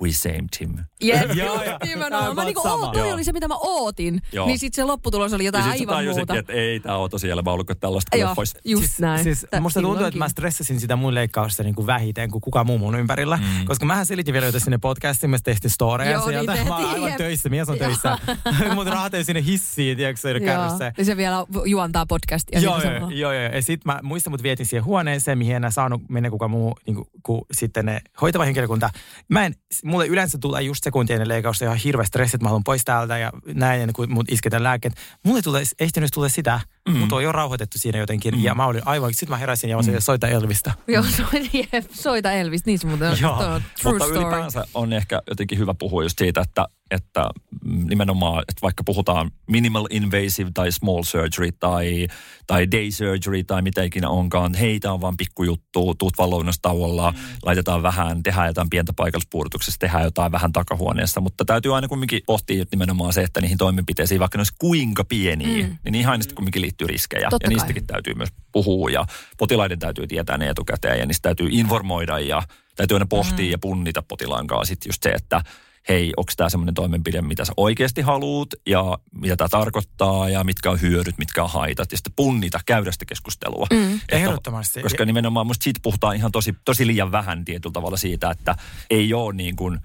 [0.02, 0.74] we saved him.
[1.04, 1.78] Jep, Joo, joo.
[1.86, 2.24] nimenomaan.
[2.24, 3.14] Mä Aivan niinku, oo, toi Joo.
[3.14, 4.22] oli se, mitä mä ootin.
[4.32, 4.48] Joo.
[4.48, 6.40] Niin sitten se lopputulos oli Ja jotain sitten sä aivan tajusitkin, muuta.
[6.40, 8.60] että ei tämä ole tosiaan elämä ollut kuin tällaista Joo, leffoista.
[8.66, 9.24] just siis, näin.
[9.24, 12.66] Siis Tä- musta tuntuu, että mä stressasin sitä mun leikkausta niin kuin vähiten kuin kukaan
[12.66, 13.38] muu mun ympärillä.
[13.38, 13.66] Mm.
[13.66, 16.54] Koska mähän selitin vielä jotain sinne podcastiin, mä tehtiin storeja Joo, sieltä.
[16.54, 18.18] niin mä oon aivan töissä, mies on töissä.
[18.76, 20.40] Mut rahatein sinne hissiin, tiedätkö, se Joo.
[20.40, 20.92] kärryssä.
[20.98, 22.60] Ja se vielä juontaa podcastia.
[22.60, 23.44] Joo, siinä joo, joo, joo.
[23.54, 26.98] Ja sit mä muistan, mut vietin siihen huoneeseen, mihin enää saanut mennä kukaan muu, niin
[27.24, 28.90] kuin, kuin sitten ne hoitava henkilökunta.
[29.30, 32.64] Mä en, mulle yleensä tulee just sekuntia ennen leikkausta ihan hirveä stressi, että mä haluan
[32.64, 34.94] pois täältä ja näin, ja kun mut isketään lääkkeet.
[35.26, 36.60] Mulle tulee, ei sitten tule sitä,
[36.90, 36.98] mm.
[36.98, 38.36] mut on jo rauhoitettu siinä jotenkin.
[38.36, 38.44] Mm.
[38.44, 39.96] Ja mä olin aivan, sit mä heräsin ja mä mm.
[40.00, 40.74] soita Elvistä.
[40.88, 43.18] Joo, soita, soita Elvis, niin se muuten on.
[43.22, 43.38] Joo.
[43.38, 44.22] True Mutta story.
[44.22, 47.30] ylipäänsä on ehkä jotenkin hyvä puhua just siitä, että, että
[47.64, 52.08] nimenomaan, että vaikka puhutaan minimal invasive tai small surgery tai,
[52.48, 57.18] tai day surgery tai mitä ikinä onkaan, heitä on vaan pikkujuttu, tuut vaan lounastauolla, mm.
[57.44, 62.62] laitetaan vähän, tehdään jotain pientä paikallispuudutuksessa, tehdään jotain vähän takahuoneessa, mutta täytyy aina kumminkin pohtia
[62.62, 65.78] että nimenomaan se, että niihin toimenpiteisiin, vaikka ne olisi kuinka pieniä, mm.
[65.84, 67.54] niin niihin aina sitten kumminkin liittyy riskejä Totta ja kai.
[67.54, 69.06] niistäkin täytyy myös puhua ja
[69.38, 72.44] potilaiden täytyy tietää ne etukäteen ja niistä täytyy informoida ja
[72.76, 73.52] täytyy aina pohtia mm.
[73.52, 75.42] ja punnita potilaan kanssa sitten just se, että
[75.90, 80.72] hei, onko tämä semmoinen toimenpide, mitä sä oikeasti haluut ja mitä tämä tarkoittaa ja mitkä
[80.72, 83.68] on hyödyt, mitkä on haitat ja sitten punnita, käydä sitä keskustelua.
[83.74, 84.00] Mm.
[84.12, 84.82] Ehdottomasti.
[84.82, 88.56] Koska nimenomaan musta siitä puhutaan ihan tosi, tosi liian vähän tietyllä tavalla siitä, että
[88.90, 89.80] ei ole niin kuin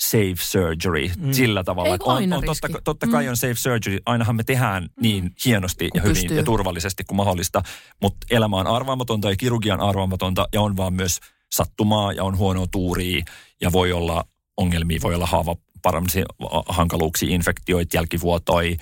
[0.00, 1.32] safe surgery mm.
[1.32, 1.88] sillä tavalla.
[1.88, 3.98] Ei, että kun on, on totta, totta kai on safe surgery.
[4.06, 6.36] Ainahan me tehdään niin hienosti ja hyvin pystyy.
[6.36, 7.62] ja turvallisesti kuin mahdollista,
[8.02, 11.20] mutta elämä on arvaamatonta ja kirurgia on arvaamatonta ja on vaan myös
[11.52, 13.24] sattumaa ja on huonoa tuuria
[13.60, 14.24] ja voi olla
[14.62, 16.24] ongelmia, voi olla haava paramisia
[16.68, 18.76] hankaluuksia, infektioita, jälkivuotoi,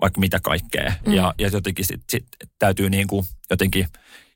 [0.00, 0.92] vaikka mitä kaikkea.
[1.06, 1.12] Mm.
[1.14, 2.26] Ja, ja jotenkin sit, sit
[2.58, 3.86] täytyy niin kuin jotenkin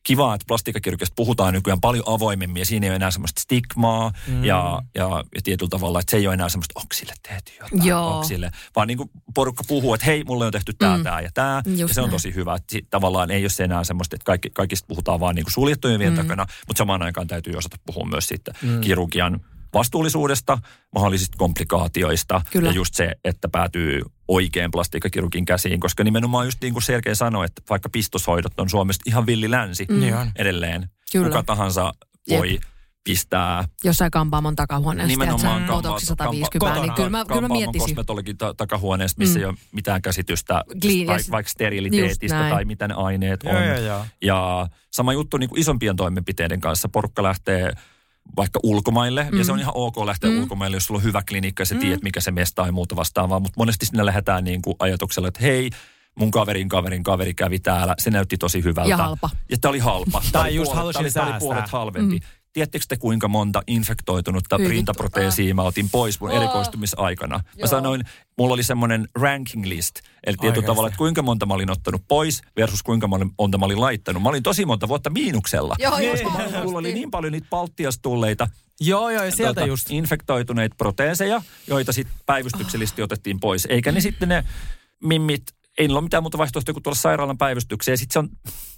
[0.03, 4.45] kiva, että plastiikkakirurgiasta puhutaan nykyään paljon avoimemmin ja siinä ei ole enää semmoista stigmaa mm.
[4.45, 8.19] ja, ja, ja tietyllä tavalla, että se ei ole enää semmoista oksille tehty jotain, Joo.
[8.19, 8.51] oksille.
[8.77, 11.03] Vaan niin kuin porukka puhuu, että hei, mulle on tehty tämä, Mm.
[11.03, 11.63] tämä ja tämä.
[11.67, 12.13] Ja Just se on näin.
[12.13, 12.55] tosi hyvä.
[12.55, 15.53] Että sit tavallaan ei ole se enää semmoista, että kaikki, kaikista puhutaan vaan niin kuin
[15.53, 16.17] suljettujen mm.
[16.17, 18.81] takana, mutta samaan aikaan täytyy osata puhua myös siitä mm.
[18.81, 19.41] kirurgian
[19.75, 20.59] vastuullisuudesta,
[20.95, 22.69] mahdollisista komplikaatioista Kyllä.
[22.69, 27.45] ja just se, että päätyy oikein plastiikkakirurgin käsiin, koska nimenomaan just niin kuin Sergei sanoi,
[27.45, 30.01] että vaikka pistoshoidot on Suomesta ihan villi länsi mm.
[30.01, 30.91] Niin edelleen.
[31.13, 31.27] Kyllä.
[31.29, 31.93] Kuka tahansa
[32.31, 32.59] voi
[33.05, 36.81] pistää Jossain kampaamon takahuoneessa, nimenomaan botoksi 150, kotona.
[36.83, 37.81] niin kyllä mä, kyllä mä miettisin.
[37.89, 39.43] kosmetologin ta- takahuoneessa, missä Mm.
[39.43, 41.31] ei ole mitään käsitystä tai, yes.
[41.31, 43.55] vaikka steriliteetistä tai mitä ne aineet on.
[43.55, 44.05] Joo, joo, joo.
[44.23, 46.89] Ja sama juttu niin kuin isompien toimenpiteiden kanssa.
[46.89, 47.73] Porukka lähtee
[48.37, 49.39] vaikka ulkomaille, mm.
[49.39, 50.41] ja se on ihan ok lähteä mm.
[50.41, 53.41] ulkomaille, jos sulla on hyvä klinikka ja sä tiedät, mikä se mesta ja muuta vastaavaa.
[53.41, 55.71] Mutta monesti sinne lähdetään niin kuin ajatuksella, että hei,
[56.15, 58.91] mun kaverin kaverin kaveri kävi täällä, se näytti tosi hyvältä.
[58.91, 59.31] Ja halpa.
[59.51, 60.21] Ja tämä oli halpa.
[60.33, 62.15] Tää Tai oli just puolet- halusin tää oli- tää oli puolet halvempi.
[62.17, 62.21] Mm.
[62.53, 66.37] Tiedättekö te kuinka monta infektoitunutta Hyi vittu, rintaproteesia mä otin pois mun Oh.
[66.37, 67.37] erikoistumisaikana?
[67.37, 67.69] Mä Joo.
[67.69, 68.05] sanoin,
[68.39, 69.95] mulla oli semmoinen ranking list,
[70.27, 73.07] eli tietyllä tavalla, että kuinka monta mä olin ottanut pois versus kuinka
[73.39, 74.23] monta- mä olin laittanut.
[74.23, 75.77] Mä olin tosi monta vuotta miinuksella.
[75.79, 78.49] Joo, just Koska mulla- mulla oli niin paljon niitä palttiastulleita
[78.81, 79.91] Joo, joo, ja sieltä tota, just.
[79.91, 83.67] infektoituneita proteeseja, joita sitten päivystyksellisesti otettiin pois.
[83.71, 84.45] Eikä ne sitten ne
[85.05, 85.43] mimmit,
[85.79, 87.99] ei niillä ole mitään muuta vaihtoehtoa kuin tulla sairaalan päivystykseen.
[87.99, 88.29] Sitten se on,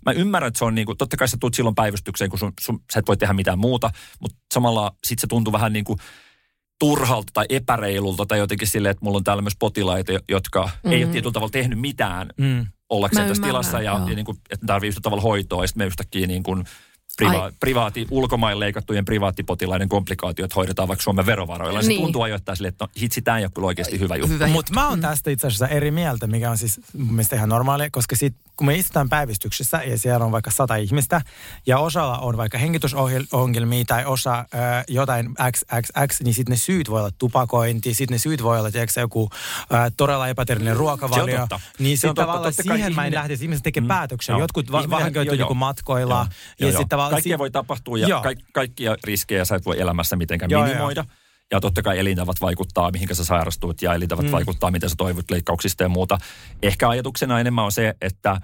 [0.06, 2.52] mä ymmärrän, että se on niin kuin, totta kai sä tulet silloin päivystykseen, kun sun,
[2.61, 5.99] sun, sä et voi tehdä mitään muuta, mutta samalla sitten se tuntuu vähän niin kuin
[6.78, 10.92] turhalta tai epäreilulta tai jotenkin silleen, että mulla on täällä myös potilaita, jotka mm.
[10.92, 12.66] ei ole tietyllä tavalla tehnyt mitään Mm.
[12.88, 14.08] ollakseen Mä tässä tilassa ja, joo.
[14.08, 16.64] ja niin kuin, että tarvii tavalla hoitoa ja sitten me yhtäkkiä niin kuin
[17.16, 21.81] priva, privaati, ulkomaille leikattujen privaattipotilaiden komplikaatiot hoidetaan vaikka Suomen verovaroilla.
[21.81, 21.99] Niin.
[21.99, 24.47] Se tuntuu ajoittain silleen, että no, hitsi, tämä ei ole kyllä oikeasti hyvä juttu.
[24.47, 27.90] Mutta mä oon tästä itse asiassa eri mieltä, mikä on siis mun mielestä ihan normaali,
[27.90, 31.21] koska sit, kun me istutaan päivystyksessä ja siellä on vaikka sata ihmistä
[31.66, 34.47] ja osalla on vaikka hengitysongelmia tai osa äh,
[34.88, 39.01] jotain XXX, niin sitten ne syyt voi olla tupakointi, sitten ne syyt voi olla tiedätkö,
[39.01, 39.31] joku
[39.75, 41.38] äh, todella epäterveellinen ruokavalio.
[41.38, 41.61] totta.
[41.79, 42.22] Niin Se on totta.
[42.27, 43.88] tavallaan Totta siihen mä en ihminen- lähtisi, ihmiset tekee Mm.
[43.88, 44.33] päätöksiä.
[44.33, 44.40] Joo.
[44.40, 45.44] Jotkut va- Ihminen- vahinkoituu joo, joo.
[45.44, 46.14] joku matkoilla.
[46.14, 46.27] Joo,
[46.68, 48.22] ja joo, sit tavallaan Kaikkia si- voi tapahtua ja Joo.
[48.22, 51.05] kaik, kaikkia riskejä sä et voi elämässä mitenkään Joo, minimoida.
[51.52, 54.32] Ja totta kai elintavat vaikuttaa, mihinkä sä sairastut ja elintavat mm.
[54.32, 56.18] vaikuttaa, miten sä toivot leikkauksista ja muuta.
[56.62, 58.40] Ehkä ajatuksena enemmän on se, että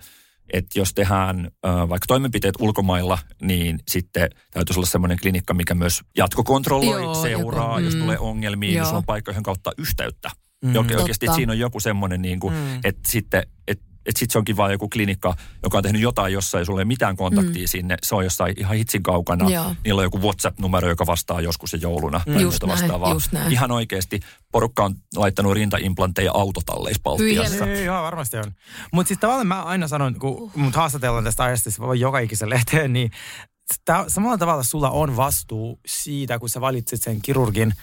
[0.53, 7.03] että jos tehdään vaikka toimenpiteet ulkomailla, niin sitten täytyisi olla semmoinen klinikka, mikä myös jatkokontrolloi,
[7.03, 8.01] Joo, seuraa, joku, jos mm.
[8.01, 8.87] tulee ongelmia, niin Joo.
[8.87, 10.31] sulla on paikka, johon kautta yhteyttä.
[10.65, 10.77] Mm.
[10.77, 12.61] Oikeasti, siinä on joku semmoinen, niin kuin, Mm.
[12.61, 12.81] mm.
[12.85, 16.67] että sitten, että että sitten se onkin vaan joku klinikka, joka on tehnyt jotain jossain,
[16.67, 17.69] sulla ei ole mitään kontaktia mm.
[17.69, 19.51] sinne, se on jossain ihan hitsin kaukana.
[19.51, 19.75] Joo.
[19.85, 22.21] Niillä on joku WhatsApp-numero, joka vastaa joskus se jouluna.
[22.25, 23.13] tai Just näin, vastaavaa.
[23.13, 23.53] just näin.
[23.53, 24.21] Ihan oikeasti
[24.53, 27.67] porukka on laittanut rintaimplanteja autotalleissa Baltiassa.
[27.67, 28.53] Ei, joo, varmasti on.
[28.93, 32.51] Mutta siis tavallaan mä aina sanon, kun mut haastatellaan tästä aiheesta, se voi joka ikisen
[32.51, 33.11] lehteen, niin
[33.85, 37.75] tää, samalla tavalla sulla on vastuu siitä, kun sä valitset sen kirurgin,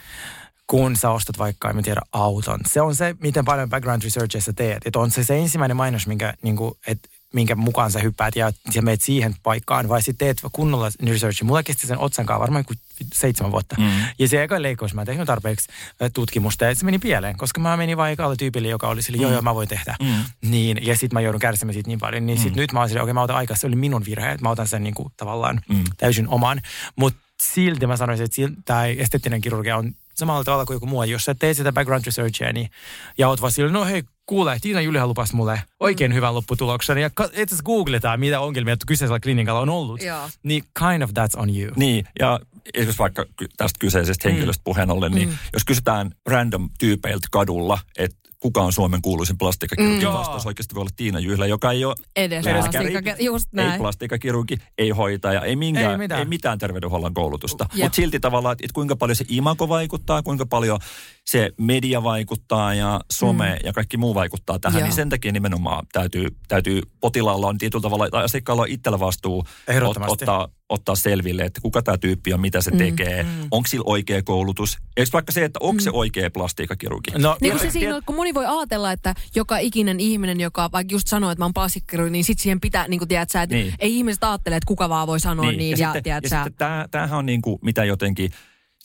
[0.67, 2.59] kun sä ostat vaikka, en tiedä, auton.
[2.67, 4.81] Se on se, miten paljon background researchia sä teet.
[4.85, 8.51] Että on se se ensimmäinen mainos, minkä, niin kuin, et, minkä mukaan sä hyppäät ja
[8.73, 11.45] sä meet siihen paikkaan, vai sitten teet kunnolla researchia.
[11.45, 12.73] Mulla kesti sen otsankaan varmaan joku
[13.13, 13.75] seitsemän vuotta.
[13.79, 13.89] Mm.
[14.19, 15.69] Ja se eka leikkaus, mä en tehnyt tarpeeksi
[16.01, 19.21] ö, tutkimusta ja se meni pieleen, koska mä menin vaan ekalle tyypille, joka oli sille,
[19.21, 19.95] joo joo mä voin tehdä.
[20.01, 20.49] Mm.
[20.49, 22.25] Niin, ja sitten mä joudun kärsimään siitä niin paljon.
[22.25, 24.49] Niin sit nyt mä oon okei mä otan aikaa, se oli minun virhe, että mä
[24.49, 25.83] otan sen niin kuin, tavallaan Mm.
[25.97, 26.61] täysin oman.
[26.95, 31.03] Mutta silti mä sanoisin, että tämä esteettinen kirurgia on samalla tavalla kuin joku muu.
[31.03, 32.69] Jos sä teet sitä background researchia, niin,
[33.17, 36.97] ja oot vaan silleen, no hei, kuule, Tiina Julihan lupasi mulle oikein hyvän lopputuloksen.
[36.97, 40.01] Ja itse asiassa googletaan, mitä ongelmia kyseisellä klinikalla on ollut.
[40.01, 40.29] Joo.
[40.43, 41.71] Niin kind of that's on you.
[41.75, 42.39] Niin, ja
[42.77, 43.25] jos vaikka
[43.57, 45.37] tästä kyseisestä henkilöstä puheen ollen, niin Mm.
[45.53, 50.11] jos kysytään random tyypeiltä kadulla, että kuka on Suomen kuuluisin plastiikkakirurgi, Mm.
[50.11, 53.81] vastaus oikeasti voi olla Tiina Jyhlä, joka ei ole Edes lääkäri, plastiikka- just ei näin.
[53.81, 56.19] plastiikkakirurgi, ei hoitaja, ei, minkään, Ei ei, mitään.
[56.19, 57.65] ei mitään terveydenhuollon koulutusta.
[57.81, 60.79] Mutta silti tavallaan, että, että kuinka paljon se imako vaikuttaa, kuinka paljon
[61.27, 63.59] se media vaikuttaa ja some mm.
[63.63, 64.87] ja kaikki muu vaikuttaa tähän, Joo.
[64.87, 69.45] niin sen takia nimenomaan täytyy, täytyy potilaalla on tietyllä tavalla, tai asiakkaalla on itsellä vastuu
[69.83, 73.29] ot, ottaa, ottaa selville, että kuka tämä tyyppi on, mitä se tekee, mm.
[73.51, 74.77] onko sillä oikea koulutus.
[74.97, 77.11] Eikö vaikka se, että onko se oikea plastiikkakirurgi?
[77.17, 80.69] No, Niin kuin se siinä on, kun moni voi ajatella, että joka ikinen ihminen, joka
[80.71, 83.41] vaikka just sanoo, että mä oon plastikkirurgi, niin sit siihen pitää, niin kuin tiedät sä,
[83.41, 83.73] että Niin.
[83.79, 86.43] ei ihmiset ajattele, että kuka vaan voi sanoa niin, niin ja, sitten, tiedät ja sä,
[86.43, 88.31] sitten tää, tämähän on niin kuin, mitä jotenkin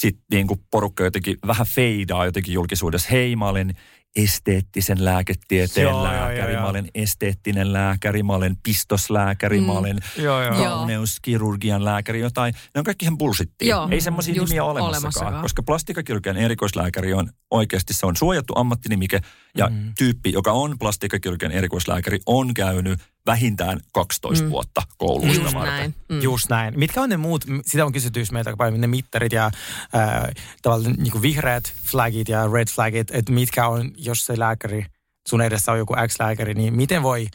[0.01, 3.09] sit niin kuin porukka jotenkin vähän feidaa jotenkin julkisuudessa.
[3.13, 3.75] Hei, mä olen
[4.17, 6.61] esteettisen lääketieteen Joo, lääkäri, joo, joo.
[6.63, 9.67] mä olen esteettinen lääkäri, mä olen pistoslääkäri, mm.
[9.67, 10.55] mä olen Joo, joo.
[10.55, 10.65] Joo.
[10.65, 12.55] kauneuskirurgian lääkäri, jotain.
[12.75, 13.69] Ne on kaikki ihan bullshittia.
[13.69, 15.43] Joo, Ei semmoisia nimiä olemassakaan, olemassakaan.
[15.43, 19.21] koska plastiikkakirurgian erikoislääkäri on oikeasti, se on suojattu ammattinimike
[19.57, 19.93] ja mm.
[19.99, 24.51] tyyppi, joka on plastiikkakirurgian erikoislääkäri, on käynyt vähintään 12 mm.
[24.51, 25.75] vuotta kouluista Just varten.
[25.75, 25.95] näin.
[26.09, 26.23] Mm.
[26.23, 26.79] Just näin.
[26.79, 29.53] Mitkä on ne muut, sitä on kysytty meiltä aika paljon, ne mittarit ja äh,
[30.63, 34.87] tavallaan niin kuin vihreät flagit ja red flagit, että mitkä on, jos se lääkäri,
[35.29, 37.27] sun edessä on joku X-lääkäri, niin miten voi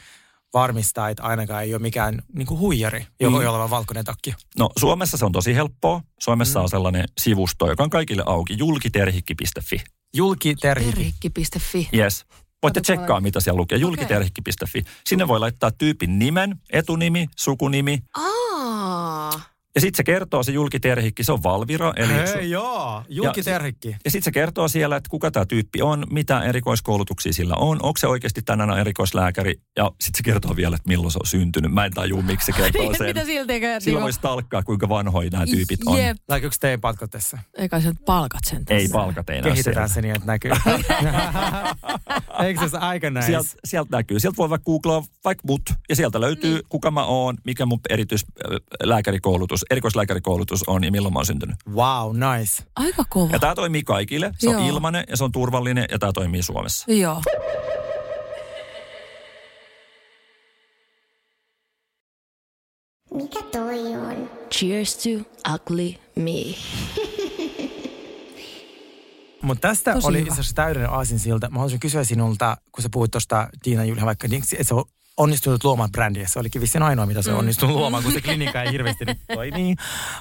[0.54, 3.44] varmistaa, että ainakaan ei ole mikään niin kuin huijari, jolla, Mm.
[3.44, 4.34] jolla on valkoinen takki.
[4.58, 6.02] No Suomessa se on tosi helppoa.
[6.20, 6.62] Suomessa mm.
[6.62, 9.80] on sellainen sivusto, joka on kaikille auki, julkiterhikki.fi.
[10.14, 10.92] Julki terhiki.
[10.92, 11.88] Terhikki.fi.
[11.94, 12.24] Yes.
[12.66, 13.78] Voitte tsekkaa, mitä siellä lukee.
[13.78, 14.84] Julkiterhikki.fi.
[15.06, 17.98] Sinne voi laittaa tyypin nimen, etunimi, sukunimi.
[18.14, 19.55] Aa.
[19.76, 21.92] Ja sitten se kertoo, se julkiterhikki, se on Valvira.
[21.96, 23.60] Eli su- Hei joo, julki Ja-
[24.04, 27.96] ja sitten se kertoo siellä, että kuka tämä tyyppi on, mitä erikoiskoulutuksia sillä on, onko
[27.98, 29.54] se oikeasti tänään erikoislääkäri.
[29.76, 31.72] Ja sitten se kertoo vielä, että milloin se on syntynyt.
[31.72, 33.06] Mä en tajua, miksi se kertoo sen.
[33.06, 33.80] mitä siltikään?
[33.80, 35.98] Sillä voisi talkkaa, kuinka vanhoja nämä tyypit on.
[35.98, 36.16] Jep.
[36.28, 37.38] Laikuuko teidän palkat tässä?
[37.58, 38.74] Eikä sä palkat sen tässä.
[38.82, 40.50] Ei palkat ei näy Kehitetään se niin, että näkyy.
[42.46, 43.26] Eikö se ole aika näin?
[43.26, 44.20] Sieltä, sieltä näkyy.
[44.20, 46.62] Sieltä voi vaikka googlaa vaikka mut, ja sieltä löytyy, Niin.
[46.68, 51.56] kuka mä oon, mikä mun erityislääkärikoulutus, erikoislääkärikoulutus on ja milloin mä oon syntynyt.
[51.74, 52.62] Wow, nice.
[52.76, 53.32] Aika kova.
[53.32, 54.32] Ja tämä toimii kaikille.
[54.38, 54.68] Se on Joo.
[54.68, 56.92] ilmainen ja se on turvallinen ja tämä toimii Suomessa.
[56.92, 57.22] Joo.
[63.14, 64.30] Mikä toi on?
[64.52, 65.08] Cheers to
[65.54, 66.54] ugly me.
[69.42, 71.50] Mutta tästä Tosi oli itse asiassa täydellinen aasinsilta.
[71.50, 74.84] Mä haluaisin kysyä sinulta, kun sä puhuit tuosta Tiina Julia vaikka, niin, että se on
[75.16, 76.28] onnistunut luomaan brändiä.
[76.28, 79.18] Se olikin vissiin ainoa, mitä se on onnistunut luomaan, kun se klinikka ei hirveästi nyt
[79.34, 79.74] toimii.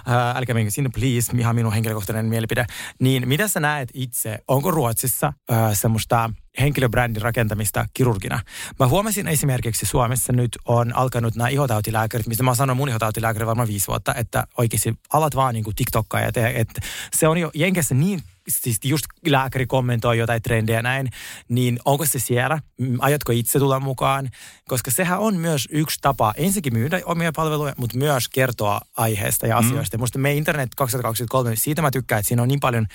[0.08, 2.66] Äh, älkää menkö sinne, please, ihan minun henkilökohtainen mielipide.
[3.00, 6.30] Niin mitä sä näet itse, onko Ruotsissa äh, semmoista
[6.60, 8.40] henkilöbrändin rakentamista kirurgina?
[8.80, 13.68] Mä huomasin esimerkiksi Suomessa nyt on alkanut nämä ihotautilääkärit, mistä mä sanoin mun ihotautilääkäri varmaan
[13.68, 16.82] viisi vuotta, että oikeasti alat vaan niin TikTokkaa ja te, että
[17.14, 21.10] se on jo Jenkessä niin siis just lääkäri kommentoi jotain trendejä näin,
[21.50, 22.60] niin onko se siellä?
[22.80, 24.30] Mm, Aiotko itse tulla mukaan?
[24.68, 29.58] Koska sehän on myös yksi tapa ensinnäkin myydä omia palveluja, mutta myös kertoa aiheesta ja
[29.58, 29.98] asioista.
[29.98, 30.02] Mm.
[30.02, 32.88] Musta me Internet 2023, niin siitä mä tykkään, että siinä on niin paljon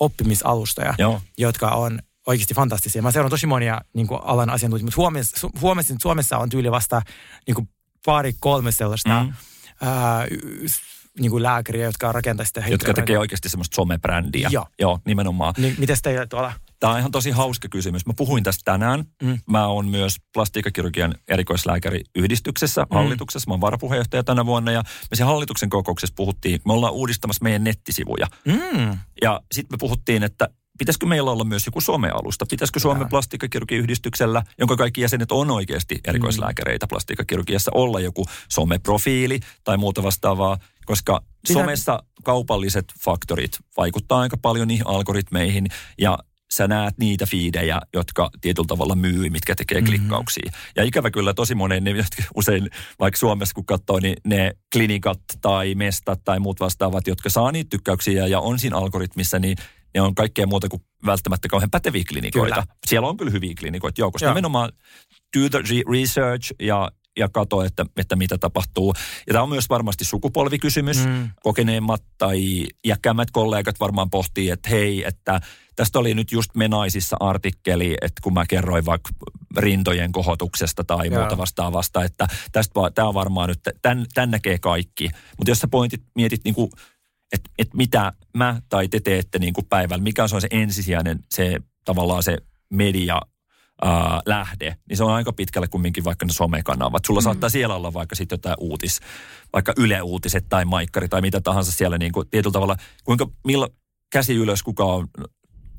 [0.00, 1.22] oppimisalustoja, Joo.
[1.38, 3.02] jotka on oikeasti fantastisia.
[3.02, 7.02] Mä seuraan tosi monia niin kuin alan asiantuntijoita, mutta huomasin, että Suomessa on tyyli vasta
[7.46, 7.68] niin kuin
[8.04, 9.28] pari, kolme sellaista Mm.
[9.28, 9.32] mm.
[9.88, 10.26] ää,
[11.18, 14.48] niin kuin lääkäriä, jotka rakentaa sitä Jotka tekee oikeasti semmoista somebrändiä.
[14.52, 14.66] Joo.
[14.78, 15.54] Joo, nimenomaan.
[15.58, 16.52] Niin, mites teillä tuolla?
[16.80, 18.06] Tämä on ihan tosi hauska kysymys.
[18.06, 19.04] Mä puhuin tästä tänään.
[19.22, 19.28] Mm.
[19.28, 19.38] Mm.
[19.50, 22.94] Mä oon myös plastiikkakirurgian erikoislääkäriyhdistyksessä, mm.
[22.94, 23.50] hallituksessa.
[23.50, 27.64] Mä oon varapuheenjohtaja tänä vuonna ja me sen hallituksen kokouksessa puhuttiin, me ollaan uudistamassa meidän
[27.64, 28.26] nettisivuja.
[28.44, 28.98] Mm.
[29.22, 32.46] Ja sitten me puhuttiin, että pitäisikö meillä olla myös joku somealusta?
[32.50, 40.02] Pitäisikö Suomen plastiikkakirurgiyhdistyksellä, jonka kaikki jäsenet on oikeasti erikoislääkäreitä plastiikkakirurgiassa, olla joku someprofiili tai muuta
[40.02, 40.58] vastaavaa?
[40.88, 45.66] Koska Pitää- somessa kaupalliset faktorit vaikuttaa aika paljon niihin algoritmeihin
[45.98, 46.18] ja
[46.50, 50.52] sä näet niitä fiidejä, jotka tietyllä tavalla myy, mitkä tekee klikkauksia.
[50.76, 52.70] Ja ikävä kyllä tosi monen, ne jotka usein
[53.00, 57.68] vaikka Suomessa kun katsoo, niin ne klinikat tai mestat tai muut vastaavat, jotka saa niitä
[57.70, 59.56] tykkäyksiä ja on siinä algoritmissa, niin
[59.94, 62.54] ne on kaikkea muuta kuin välttämättä kauhean päteviä klinikoita.
[62.54, 62.76] Kyllä.
[62.86, 64.34] Siellä on kyllä hyviä klinikoita, joo, koska Joo.
[64.34, 64.72] nimenomaan
[65.36, 68.94] do the re- research ja ja katso, että, että mitä tapahtuu.
[69.26, 71.04] Ja tämä on myös varmasti sukupolvikysymys.
[71.04, 71.10] Mm.
[71.10, 71.30] Mm.
[71.42, 75.40] Kokeneemmat tai iäkkäämmät kollegat varmaan pohtii, että hei, että
[75.76, 79.10] tästä oli nyt just Menaisissa artikkeli, että kun mä kerroin vaikka
[79.56, 81.20] rintojen kohotuksesta tai Joo.
[81.20, 85.08] muuta vastaavasta, että tästä va- tämä on varmaan nyt, tämän, tämän näkee kaikki.
[85.38, 86.70] Mutta jos sä pointit, mietit niin kuin,
[87.32, 91.58] että et mitä mä tai te teette niin kuin päivällä, mikä on se ensisijainen, se
[91.84, 92.38] tavallaan se
[92.70, 93.20] media
[93.82, 97.04] ää, lähde, niin se on aika pitkälle kumminkin vaikka ne somekanavat.
[97.04, 97.24] Sulla mm.
[97.24, 99.00] saattaa siellä olla vaikka sitten jotain uutis,
[99.52, 103.72] vaikka Yle Uutiset tai Maikkari tai mitä tahansa siellä niin kuin tietyllä tavalla, kuinka, milloin,
[104.12, 105.08] käsi ylös, kuka on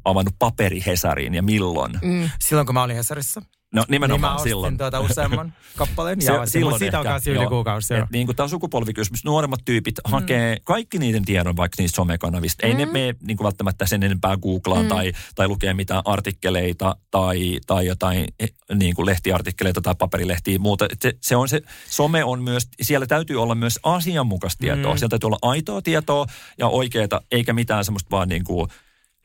[0.05, 1.91] avannut paperi Hesariin ja milloin.
[2.01, 2.29] Mm.
[2.39, 3.41] Silloin kun mä olin Hesarissa,
[3.73, 4.77] No niin nimenomaan mä ostin silloin.
[4.77, 6.21] tuota useamman kappaleen.
[6.21, 7.93] Se- ja silloin siitä on kanssa yli kuukausi.
[7.93, 9.25] Et niin kuin tämä on sukupolvikysymys.
[9.25, 10.11] Nuoremmat tyypit mm.
[10.11, 12.67] hakee kaikki niiden tiedon vaikka niistä somekanavista.
[12.67, 12.77] Ei mm.
[12.77, 14.89] ne mene niin kuin välttämättä sen enempää googlaan mm.
[14.89, 20.85] tai, tai lukee mitään artikkeleita tai, tai jotain eh, niin kuin lehtiartikkeleita tai paperilehtiä muuta.
[21.01, 24.93] Se, se, on se, some on myös, siellä täytyy olla myös asianmukaista tietoa.
[24.93, 24.97] Mm.
[24.97, 26.25] Siellä täytyy olla aitoa tietoa
[26.57, 28.69] ja oikeaa, eikä mitään semmoista vaan niin kuin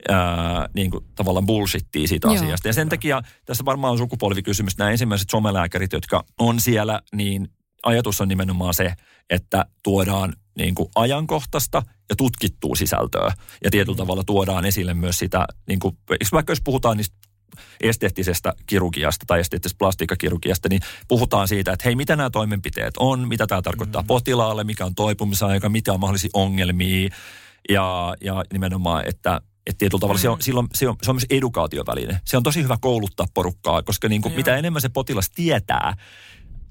[0.09, 2.35] ää, niin kuin tavallaan bullshittia siitä Joo.
[2.35, 2.69] asiasta.
[2.69, 4.79] Ja sen takia tässä varmaan on sukupolvikysymys.
[4.79, 7.49] Nämä ensimmäiset somelääkärit, jotka on siellä, niin
[7.83, 8.95] ajatus on nimenomaan se,
[9.31, 13.33] että tuodaan niin kuin ajankohtaista ja tutkittua sisältöä.
[13.65, 15.99] Ja tietyllä tavalla tuodaan esille myös sitä, niin kuin,
[16.33, 17.17] vaikka jos puhutaan niistä
[17.81, 23.47] esteettisestä kirurgiasta tai esteettisestä plastiikkakirurgiasta, niin puhutaan siitä, että hei, mitä nämä toimenpiteet on, mitä
[23.47, 24.07] tämä tarkoittaa mm.
[24.07, 27.09] potilaalle, mikä on toipumisaika, mitä on mahdollisia ongelmia
[27.69, 30.23] ja, ja nimenomaan, että että tietyllä tavalla mm.
[30.23, 32.21] se, on, silloin, se, on, se on myös edukaatioväline.
[32.25, 35.97] Se on tosi hyvä kouluttaa porukkaa, koska niin kuin mitä enemmän se potilas tietää,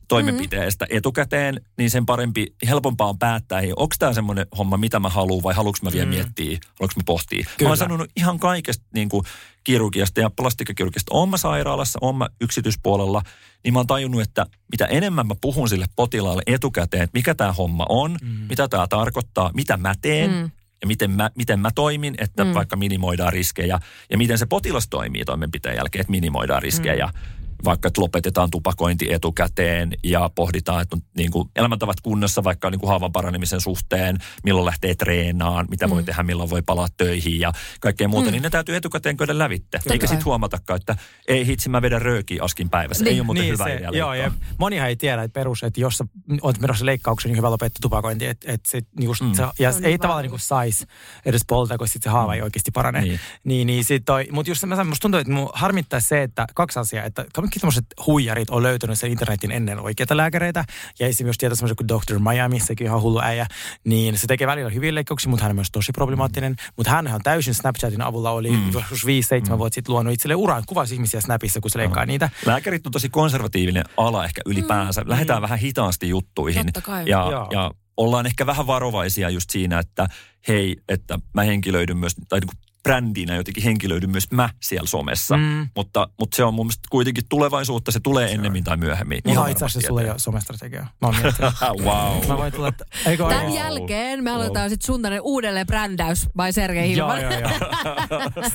[0.07, 0.97] toimenpiteestä mm.
[0.97, 5.43] etukäteen, niin sen parempi, helpompaa on päättää, hei, onko tämä semmoinen homma, mitä mä haluan
[5.43, 6.09] vai haluanko mä vielä mm.
[6.09, 7.45] miettiä, haluanko mä pohtia.
[7.57, 7.67] Kyllä.
[7.67, 9.23] Mä oon sanonut ihan kaikesta niin kuin
[9.63, 11.15] kirurgiasta ja plastikkakirurgiasta.
[11.15, 13.21] Oon mä sairaalassa, oon mä yksityispuolella,
[13.63, 17.53] niin mä oon tajunnut, että mitä enemmän mä puhun sille potilaalle etukäteen, että mikä tämä
[17.53, 18.29] homma on, mm.
[18.29, 20.51] mitä tämä tarkoittaa, mitä mä teen, mm
[20.83, 22.53] ja miten mä, miten mä toimin, että mm.
[22.53, 27.05] vaikka minimoidaan riskejä, ja miten se potilas toimii toimenpiteen jälkeen, että minimoidaan riskejä.
[27.05, 32.69] Mm vaikka että lopetetaan tupakointi etukäteen ja pohditaan, että on niin kuin elämäntavat kunnossa vaikka
[32.69, 36.05] niin kuin haavan paranemisen suhteen, milloin lähtee treenaan, mitä voi mm.
[36.05, 38.31] tehdä, milloin voi palata töihin ja kaikkea muuta, mm.
[38.31, 39.77] niin ne täytyy etukäteen käydä lävitte.
[39.77, 40.95] Totta Eikä sitten huomatakaan, että
[41.27, 43.03] ei hitsi, mä vedän röökiä askin päivässä.
[43.03, 43.13] Niin.
[43.13, 45.81] Ei ole muuten niin hyvä se, idea Joo, ja monihan ei tiedä, että perus, että
[45.81, 46.05] jos sä
[46.41, 48.25] oot menossa leikkaukseen, niin hyvä lopettaa tupakointi.
[48.25, 49.33] Että, että se, niin kuin, mm.
[49.33, 50.85] se, ja ei niin tavallaan niin saisi
[51.25, 52.43] edes polta, koska sitten se haava ei mm.
[52.43, 53.01] oikeasti parane.
[53.01, 53.19] Niin.
[53.43, 56.79] niin, niin sit toi, mutta just se, musta tuntuu, että mun harmittaa se, että kaksi
[56.79, 60.65] asiaa, että kaikki tämmöiset huijarit on löytänyt sen internetin ennen oikeita lääkäreitä.
[60.99, 62.19] Ja esimerkiksi tietää semmoisen kuin Dr.
[62.19, 63.47] Miami, sekin ihan hullu äijä,
[63.83, 66.55] niin se tekee välillä hyvin leikkauksia, mutta hän on myös tosi problemaattinen.
[66.77, 68.69] Mutta hän on täysin Snapchatin avulla oli mm.
[68.69, 69.57] 5-7 mm.
[69.57, 72.07] vuotta sitten luonut itselleen uran, kuvasi ihmisiä Snapissa, kun se leikkaa mm.
[72.07, 72.29] niitä.
[72.45, 75.01] Lääkärit on tosi konservatiivinen ala ehkä ylipäänsä.
[75.01, 75.09] Mm.
[75.09, 75.43] Lähdetään mm.
[75.43, 76.65] vähän hitaasti juttuihin.
[77.05, 80.07] Ja, ja ollaan ehkä vähän varovaisia just siinä, että
[80.47, 85.37] hei, että mä henkilöidyn myös, tai niin brändinä jotenkin henkilöidyn myös mä siellä somessa.
[85.37, 85.67] Mm.
[85.75, 89.21] Mutta, mutta se on mun mielestä kuitenkin tulevaisuutta, se tulee se ennemmin tai myöhemmin.
[89.25, 90.87] Mulla on itse asiassa sulle jo somestrategia.
[91.01, 91.15] Mä oon
[91.85, 92.27] wow.
[92.27, 93.55] Mä voin tulla, että, eikö Tämän wow.
[93.55, 94.69] jälkeen me aloitetaan wow.
[94.69, 97.21] sitten sun tänne uudelleen brändäys by Sergei Hilman.
[97.21, 97.49] Joo, joo, joo.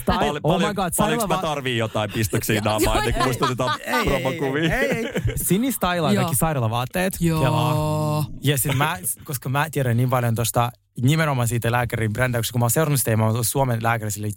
[0.07, 0.93] Pal- oh my god.
[0.97, 4.75] Paljonko mä tarvii jotain pistoksiin naamaa, ennen kuin musta otetaan promokuvia?
[4.75, 5.13] Ei, ei, ei.
[5.37, 7.17] Sini stylaa kaikki sairaalavaatteet.
[7.21, 8.25] Joo.
[8.41, 10.71] Ja sit mä, koska mä tiedän niin paljon tuosta
[11.03, 14.29] nimenomaan siitä lääkärin brändäyksestä, kun mä oon seurannut sitä, mä oon Suomen lääkäri sille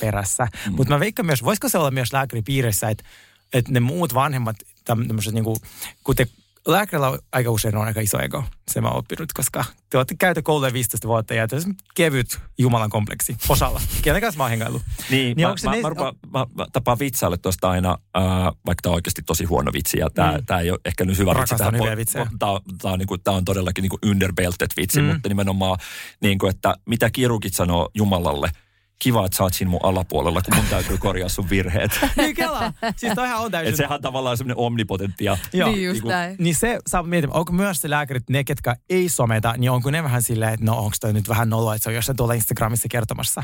[0.00, 0.48] perässä.
[0.66, 0.74] Mm.
[0.76, 3.04] Mutta mä veikkaan myös, voisiko se olla myös lääkäripiirissä, että,
[3.52, 5.56] että ne muut vanhemmat, tämmöiset niin kuin,
[6.04, 6.26] kun te
[6.66, 10.42] lääkärillä aika usein on aika iso ego, se mä oon oppinut, koska te olette käyty
[10.42, 11.56] kouluja 15 vuotta ja te
[11.94, 13.80] kevyt Jumalan kompleksi osalla.
[14.02, 14.82] Kenen kanssa mä oon hengaillut.
[15.10, 15.82] Niin, niin mä, mä, ne...
[15.82, 18.22] mä, mä, mä, mä, tapaan vitsaille tuosta aina, äh,
[18.66, 20.58] vaikka tämä on oikeasti tosi huono vitsi ja tämä mm.
[20.58, 21.40] ei ole ehkä nyt hyvä vitsi.
[21.40, 22.26] Rakastan hyviä vitsejä.
[22.38, 25.06] Tämä on, tää on, niinku, tää on todellakin niinku underbelted vitsi, mm.
[25.06, 25.78] mutta nimenomaan,
[26.20, 28.50] niinku, että mitä kirurgit sanoo Jumalalle–
[28.98, 32.00] kiva, että sä oot siinä mun alapuolella, kun mun täytyy korjaa sun virheet.
[32.16, 32.72] niin kela.
[32.96, 33.70] Siis toihan on täysin.
[33.70, 35.38] Et sehän on tavallaan semmoinen omnipotenttia.
[35.52, 35.70] Joo.
[35.70, 36.36] Niin just niin, näin.
[36.38, 40.02] Niin se saa miettiä, onko myös se lääkärit, ne ketkä ei someta, niin onko ne
[40.02, 42.88] vähän silleen, että no onko toi nyt vähän noloa, että se on jossain tuolla Instagramissa
[42.90, 43.42] kertomassa.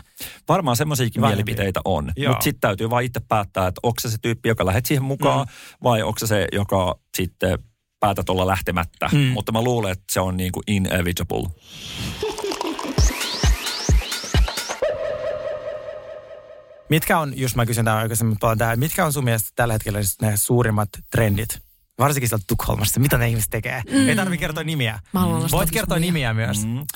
[0.49, 2.05] Varmaan semmoisiakin mielipiteitä on.
[2.29, 5.47] Mutta sitten täytyy vaan itse päättää, että onko se se tyyppi, joka lähdet siihen mukaan,
[5.47, 5.79] mm.
[5.85, 7.59] vai onko se se, joka sitten
[8.01, 9.09] päätät olla lähtemättä.
[9.13, 9.19] Mm.
[9.19, 11.49] Mutta mä luulen, että se on niin kuin inevitable.
[16.89, 19.99] Mitkä on, jos mä kysyn tämän aikaisemmin paljon tähän, mitkä on sun mielestä tällä hetkellä
[20.23, 21.59] ne suurimmat trendit?
[21.99, 23.01] Varsinkin sieltä Tukholmasta.
[23.01, 23.83] Mitä ne ihmiset tekee?
[23.91, 24.09] Mm.
[24.09, 24.99] Ei tarvitse kertoa nimiä.
[25.53, 26.67] Voit kertoa nimiä myös.
[26.67, 26.79] Mm.
[26.79, 26.87] Uh,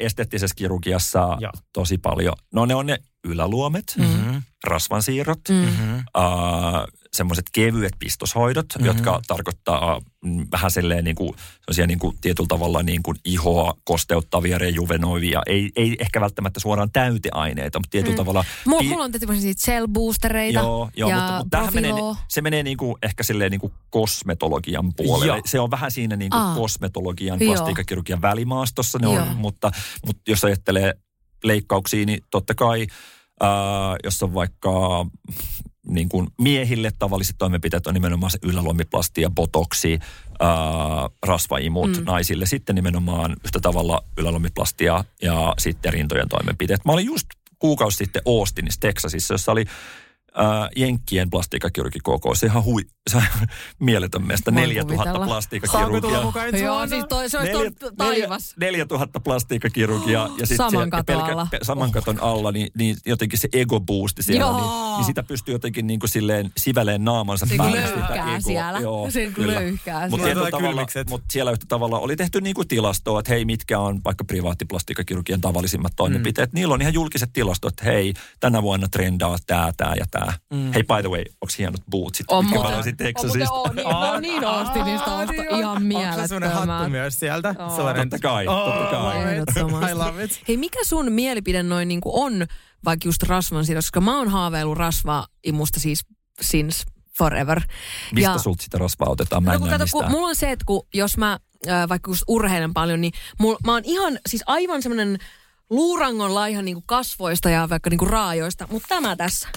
[0.00, 1.52] esteettisessä kirurgiassa Joo.
[1.72, 2.34] tosi paljon.
[2.52, 4.42] No ne on ne yläluomet, mm-hmm.
[4.64, 5.96] rasvansiirrot, mm-hmm.
[5.96, 8.86] uh, semmoiset kevyet pistoshoidot, mm-hmm.
[8.86, 11.34] jotka tarkoittaa mm, vähän silleen niin kuin,
[11.86, 15.42] niin kuin tietyllä tavalla niin kuin ihoa kosteuttavia, rejuvenoivia.
[15.46, 18.16] Ei, ei ehkä välttämättä suoraan täyteaineita, mutta tietyllä mm.
[18.16, 18.44] tavalla...
[18.66, 21.92] Mulla, pi- mulla on tietysti cell boostereita Joo, joo ja mutta, mutta menee,
[22.28, 25.26] se menee niin kuin, ehkä silleen niin kuin kosmetologian puolelle.
[25.26, 25.42] Joo.
[25.46, 26.54] Se on vähän siinä niin kuin Aa.
[26.54, 29.70] kosmetologian, plastiikkakirurgian välimaastossa ne on, mutta,
[30.06, 30.94] mutta jos ajattelee
[31.44, 32.86] leikkauksia, niin totta kai,
[33.40, 35.06] ää, jos on vaikka
[35.86, 39.98] niin kuin miehille tavalliset toimenpiteet on nimenomaan se yläluomiplasti ja botoksi,
[40.40, 40.48] ää,
[41.26, 42.04] rasvaimut mm.
[42.04, 42.46] naisille.
[42.46, 46.84] Sitten nimenomaan yhtä tavalla yläluomiplastia ja sitten rintojen toimenpiteet.
[46.84, 47.26] Mä olin just
[47.58, 49.64] kuukausi sitten Austinissa, Texasissa, jossa oli
[50.38, 52.40] äh, Jenkkien plastiikkakirurgikokous.
[52.40, 53.22] Se ihan hui, se on
[53.80, 54.50] mieletön meistä.
[54.50, 56.22] 4000 plastiikkakirurgia.
[56.62, 57.52] Joo, siis toi, se olisi
[57.96, 58.54] taivas.
[58.60, 61.48] 4000 plastiikkakirurgia ja sitten saman, katon alla.
[61.62, 64.52] saman katon alla, niin, niin jotenkin se ego boosti siellä.
[64.52, 68.40] Niin, niin, sitä pystyy jotenkin niin kuin silleen siväleen naamansa se päälle sitä egoa.
[68.40, 68.80] siellä.
[68.80, 70.26] Joo, se löyhkää Mutta
[71.08, 75.40] mut siellä yhtä tavalla oli tehty niin kuin tilastoa, että hei, mitkä on vaikka privaattiplastiikkakirurgian
[75.40, 76.52] tavallisimmat toimenpiteet.
[76.52, 76.56] Mm.
[76.56, 80.38] Niillä on ihan julkiset tilastot, että hei, tänä vuonna trendaa tämä, tämä ja tämä nää.
[80.52, 80.72] Mm.
[80.72, 82.26] Hei, by the way, onks hienot bootsit?
[82.30, 82.74] On mitkä mä muuten.
[82.74, 83.52] löysin On Texasista?
[83.52, 86.90] on, niin, no niin Austinista osta ihan Onko se hattu mielettömät.
[86.90, 87.54] myös sieltä?
[87.58, 87.76] Oo.
[87.76, 89.90] Sellainen- Totta kai, totta kai.
[89.90, 90.40] I love it.
[90.48, 92.46] Hei, mikä sun mielipide noin niin on
[92.84, 93.86] vaikka just rasvan sidossa?
[93.88, 96.00] Koska mä oon haaveillut rasvaimusta siis
[96.40, 96.84] since
[97.18, 97.60] forever.
[98.12, 99.44] Mistä Ja- sulta sitä rasvaa otetaan?
[99.44, 100.12] Mä en No kun näe kato, kun mistään.
[100.12, 103.72] mulla on se, että kun, jos mä äh, vaikka just urheilen paljon, niin mul, mä
[103.72, 105.18] oon ihan, siis aivan semmoinen
[105.70, 109.48] luurangon laiha niin kasvoista ja vaikka niin raajoista, mutta tämä tässä.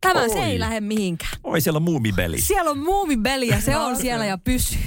[0.00, 1.32] Tämä se ei lähde mihinkään.
[1.44, 2.40] Oi, siellä on muumibeli.
[2.40, 4.78] Siellä on muumibeli ja se on siellä ja pysyy.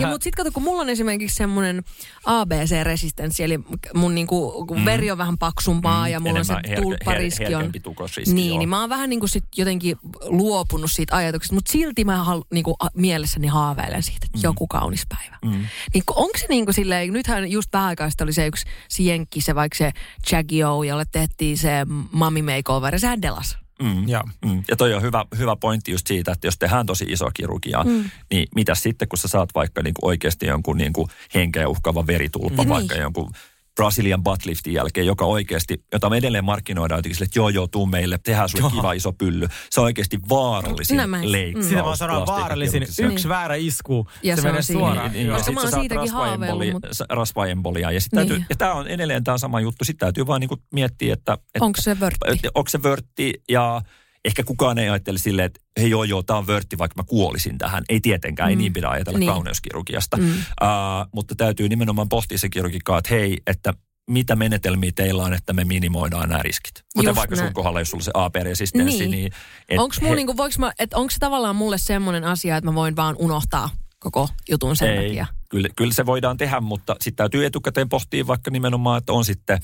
[0.00, 1.82] Ja mut sit kato, kun mulla on esimerkiksi semmoinen
[2.24, 3.58] ABC-resistenssi, eli
[3.94, 7.44] mun niinku, kun veri on vähän paksumpaa Mm, ja mulla on se enemmän her- tulppariski
[7.44, 7.52] her- on...
[7.52, 8.58] herkempi tukosriski, Niin, joo.
[8.58, 12.76] niin mä oon vähän niinku sit jotenkin luopunut siitä ajatuksesta, mutta silti mä hal, niinku,
[12.94, 15.38] mielessäni haaveilen siitä, että joku kaunis päivä.
[15.44, 15.66] Mm.
[15.94, 19.54] Niin onko se niinku silleen, nythän just vähän aikaa oli se yksi se jenkki, se
[19.54, 19.90] vaikka se
[20.32, 21.70] Jackie O, jolle tehtiin se
[22.12, 23.58] mami makeover, ja sehän delas.
[23.82, 24.08] Mm.
[24.08, 24.22] Joo.
[24.44, 24.62] Mm.
[24.68, 28.10] Ja toi on hyvä, hyvä pointti just siitä, että jos tehdään tosi iso kirurgia, mm.
[28.30, 32.68] niin mitä sitten, kun sä saat vaikka niinku oikeasti jonkun niinku henkeä uhkaava veritulpa, Niin.
[32.68, 33.30] vaikka jonkun
[33.76, 37.86] Brazilian buttliftin jälkeen, joka oikeasti, jota me edelleen markkinoidaan jotenkin sille, että joo joo, tuu
[37.86, 39.48] meille, tehdään sulle kiva iso pylly.
[39.70, 41.32] Se on oikeasti vaarallisin Nämä- mm.
[41.32, 41.68] leikkaus.
[41.68, 42.46] Sitä mä sanon vaarallisin.
[42.80, 43.02] plastiikkakirurgisessa.
[43.12, 44.08] Yksi väärä isku.
[44.22, 45.12] Ja se, se on menee suoraan.
[45.12, 45.36] Niin, Joo.
[45.38, 47.92] ja sit Mä sä oon saat siitäkin haaveillut, mutta- rasvaemboliaa.
[47.92, 48.28] Ja, sit Niin.
[48.28, 49.84] täytyy, ja tämä on edelleen tämä sama juttu.
[49.84, 52.18] Sitten täytyy vaan niinku miettiä, että, että Onko se vörtti?
[52.32, 53.82] että onko se vörtti ja
[54.26, 57.58] ehkä kukaan ei ajattele silleen, että hei joo joo, tämä on vörtti, vaikka mä kuolisin
[57.58, 57.84] tähän.
[57.88, 58.50] Ei tietenkään, mm.
[58.50, 59.30] ei niin pidä ajatella Niin.
[59.32, 60.16] kauneuskirurgiasta.
[60.16, 60.24] Mm.
[60.28, 60.36] Uh,
[61.14, 63.74] mutta täytyy nimenomaan pohtia se kirurgikaa, että hei, että
[64.10, 66.74] mitä menetelmiä teillä on, että me minimoidaan nämä riskit.
[66.96, 67.46] Kuten Just vaikka näin.
[67.46, 69.10] sun kohdalla, jos sulla se AP-resistenssi, Niin.
[69.10, 69.32] niin...
[69.68, 70.14] et Onko he- he...
[70.14, 73.70] niinku, voiks mä, et onko se tavallaan mulle semmoinen asia, että mä voin vaan unohtaa
[73.98, 75.26] koko jutun sen ei, takia?
[75.50, 79.58] Kyllä, kyllä se voidaan tehdä, mutta sitten täytyy etukäteen pohtia vaikka nimenomaan, että on sitten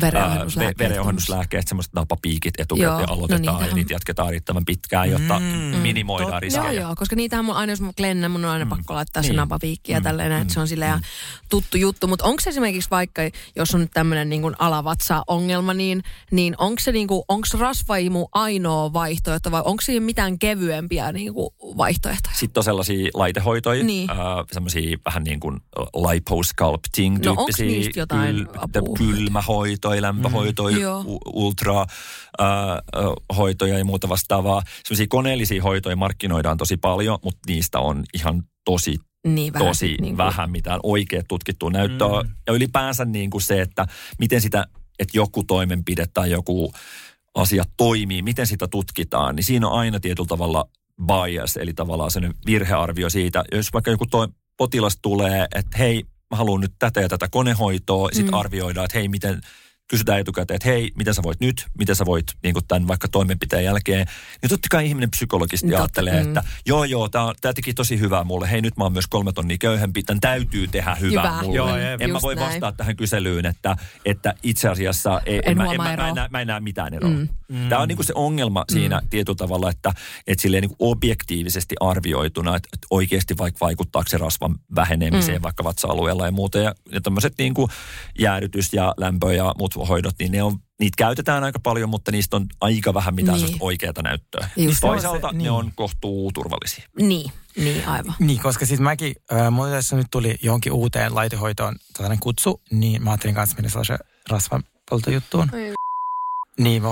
[0.00, 0.80] Verenohennuslääkkeet.
[0.80, 5.10] Ää, ve- verenohennuslääkkeet, semmoiset napapiikit etukäteen Joo, no aloitetaan ja niitähän- niitä jatketaan riittävän pitkään,
[5.10, 5.44] jotta Mm,
[5.78, 6.40] minimoidaan totta.
[6.40, 6.72] riskejä.
[6.72, 8.68] Joo, joo, koska niitähän mun, aina jos mä klennän, mun on aina Mm.
[8.68, 9.36] pakko laittaa se Niin.
[9.36, 10.04] napapiikki ja Mm.
[10.04, 10.48] tälleen, että Mm.
[10.50, 11.02] se on silleen ihan
[11.48, 12.06] tuttu juttu.
[12.06, 13.22] Mutta onko se esimerkiksi vaikka,
[13.56, 19.50] jos on nyt tämmöinen niin alavatsa-ongelma, niin, niin onko se niin onko rasvaimu ainoa vaihtoehto
[19.50, 22.34] vai onko siinä mitään kevyempiä niin kuin vaihtoehtoja?
[22.36, 24.10] Sitten on sellaisia laitehoitoja, Niin.
[24.10, 24.16] äh,
[24.52, 25.60] semmoisia vähän niin kuin
[26.12, 28.96] liposculpting No, apua?
[28.98, 30.82] kylmähoitoja, lämpöhoitoja, Mm.
[30.82, 31.00] Joo.
[31.06, 31.86] u- ultra
[33.36, 34.62] hoitoja ja muuta vastaavaa.
[34.84, 39.98] Semmoisia koneellisia hoitoja markkinoidaan tosi paljon, mutta niistä on ihan tosi Niin vähän tosi niin
[39.98, 42.22] kuin- vähän mitään oikea tutkittua näyttöä.
[42.22, 42.28] Mm.
[42.28, 42.34] Mm.
[42.46, 43.86] Ja ylipäänsä niin kuin se, että
[44.18, 44.66] miten sitä,
[44.98, 46.72] että joku toimenpide tai joku
[47.34, 50.64] asia toimii, miten sitä tutkitaan, niin siinä on aina tietyllä tavalla
[51.06, 53.44] bias, eli tavallaan sellainen virhearvio siitä.
[53.52, 58.08] Jos vaikka joku toi, potilas tulee, että hei, mä haluan nyt tätä ja tätä konehoitoa,
[58.12, 58.38] sitten Mm.
[58.38, 59.40] arvioidaan, että hei, miten,
[59.88, 63.08] kysytään etukäteen, että hei, miten sä voit nyt, miten sä voit niin kuin tämän vaikka
[63.08, 64.06] toimenpiteen jälkeen.
[64.42, 66.28] Niin totta kai ihminen psykologisesti Totta, ajattelee, mm.
[66.28, 68.50] että joo joo, tämä teki tosi hyvää mulle.
[68.50, 71.42] Hei, nyt mä oon myös kolme tonnia köyhempi, tämän täytyy tehdä hyvää Hyvä.
[71.42, 71.56] mulle.
[71.56, 72.48] Joo, en mä Just voi näin.
[72.48, 76.08] vastaa tähän kyselyyn, että, että itse asiassa ei, En mä, huomaa mä, mä, eroa.
[76.08, 77.10] en näe, mä en näe mitään eroa.
[77.10, 77.28] Mm.
[77.48, 77.68] Mm.
[77.68, 79.08] Tämä on niinku se ongelma siinä Mm.
[79.10, 79.92] tietyllä tavalla, että,
[80.26, 85.42] että silleen niinku objektiivisesti arvioituna, että, että oikeasti vaikka vaikuttaako se rasvan vähenemiseen Mm.
[85.42, 86.58] vaikka vatsa-alueella ja muuta.
[86.58, 87.68] Ja, ja tämmöiset niinku
[88.18, 92.36] jäädytys ja lämpö ja muut hoidot, niin ne on, niitä käytetään aika paljon, mutta niistä
[92.36, 93.56] on aika vähän mitään Niin.
[93.60, 94.48] oikeaa näyttöä.
[94.56, 95.50] Just Toisaalta se, ne niin.
[95.50, 96.84] on kohtuu turvallisia.
[97.00, 98.14] Niin, niin aivan.
[98.18, 103.02] Niin, koska siis mäkin, äh, mulla tässä nyt tuli johonkin uuteen laitehoitoon tällainen kutsu, niin
[103.02, 103.98] mä ajattelin kanssa mennä sellaisen
[104.30, 105.50] rasvanpoltojuttuun.
[106.60, 106.88] Niin, mä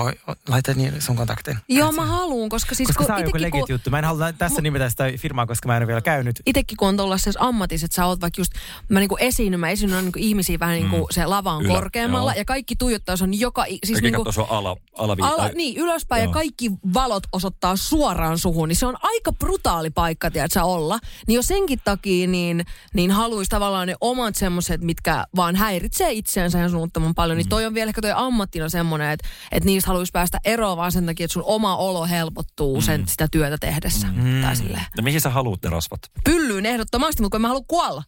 [0.47, 1.57] laittaa niin sun kontaktin.
[1.69, 3.89] Joo, mä haluun, koska siis Koska kun tämä on joku itekin, legit kun, juttu.
[3.89, 6.41] Mä en halua tässä nimetä sitä firmaa, koska mä en ole vielä käynyt.
[6.45, 8.51] itekin kun on tuollaisessa ammatissa, että sä oot vaikka just,
[8.89, 11.05] mä niinku esiinnyn, mä esiinnyn niinku ihmisiä vähän niinku Mm.
[11.11, 12.37] se lava on Ylä- korkeammalla joo.
[12.39, 16.19] ja kaikki tuijottaa, se on joka, siis niinku, katso, on ala, alavi, ala, niin, ylöspäin
[16.19, 16.33] ja Joo.
[16.33, 20.99] kaikki valot osoittaa suoraan suhun, niin se on aika brutaali paikka, tiedätkö, olla.
[21.27, 26.57] Niin jo senkin takia niin, niin haluaisi tavallaan ne omat semmoiset, mitkä vaan häiritsee itseänsä
[26.57, 27.37] ihan suunnattoman paljon.
[27.37, 30.91] Niin toi on vielä ehkä toi ammattina semmoinen, että, että niistä haluaisi päästä eroon vaan
[30.91, 34.07] sen takia, että sun oma olo helpottuu sen, sitä työtä tehdessä.
[34.07, 34.41] Mm.
[34.41, 34.83] Tai silleen.
[34.97, 35.99] No mihin sä haluat ne rasvat?
[36.23, 38.03] Pyllyyn ehdottomasti, mutta kun mä haluan kuolla.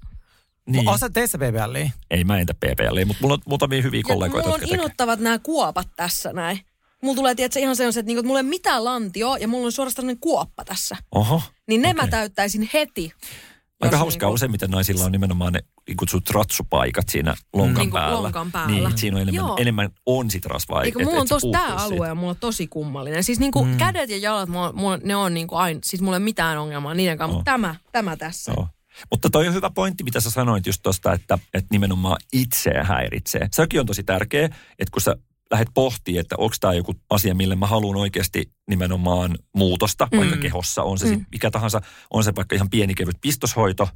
[0.67, 0.89] Niin.
[0.89, 1.91] Osaat teessä BBLiä?
[2.11, 5.39] Ei mä entä PPL, mutta mulla on muutamia hyviä kollegoita, ja mulla on innoittavat nämä
[5.39, 6.59] kuopat tässä näin.
[7.01, 9.65] Mulla tulee tietysti ihan sellaiset, että, niinku, että mulla ei ole mitään lantio ja mulla
[9.65, 10.97] on suorastaan kuoppa tässä.
[11.11, 11.41] Oho.
[11.67, 12.05] Niin ne okay.
[12.05, 13.13] mä täyttäisin heti.
[13.81, 17.93] Aika Jos hauskaa niinku- useimmiten naisilla on nimenomaan ne niin kutsut ratsupaikat siinä lonkan Niinku
[17.97, 18.23] päällä.
[18.23, 18.89] lonkan päällä.
[18.89, 19.57] Niin, siinä on enemmän, Joo.
[19.59, 20.83] enemmän on sit rasvaa.
[20.83, 23.23] Eikö et- mulla on se tos tää alue ja mulla on tosi kummallinen.
[23.23, 23.77] Siis niinku mm.
[23.77, 26.93] kädet ja jalat, mulla, mulla, ne on niinku aina, siis mulla ei ole mitään ongelmaa
[26.93, 27.37] niiden kanssa, Joo.
[27.39, 28.51] mutta tämä, tämä tässä.
[28.51, 28.67] Joo.
[29.11, 33.47] Mutta toi on hyvä pointti, mitä sä sanoit just tosta, että, että nimenomaan itseä häiritsee.
[33.51, 35.15] Sekin on tosi tärkeä, että kun sä
[35.51, 40.17] lähdet pohtimaan, että onko tämä joku asia, mille mä haluan oikeasti nimenomaan muutosta, Mm.
[40.17, 41.11] vaikka kehossa, on se Mm.
[41.11, 41.25] mm.
[41.31, 41.81] mikä tahansa,
[42.13, 43.89] on se vaikka ihan pieni kevyt pistoshoito,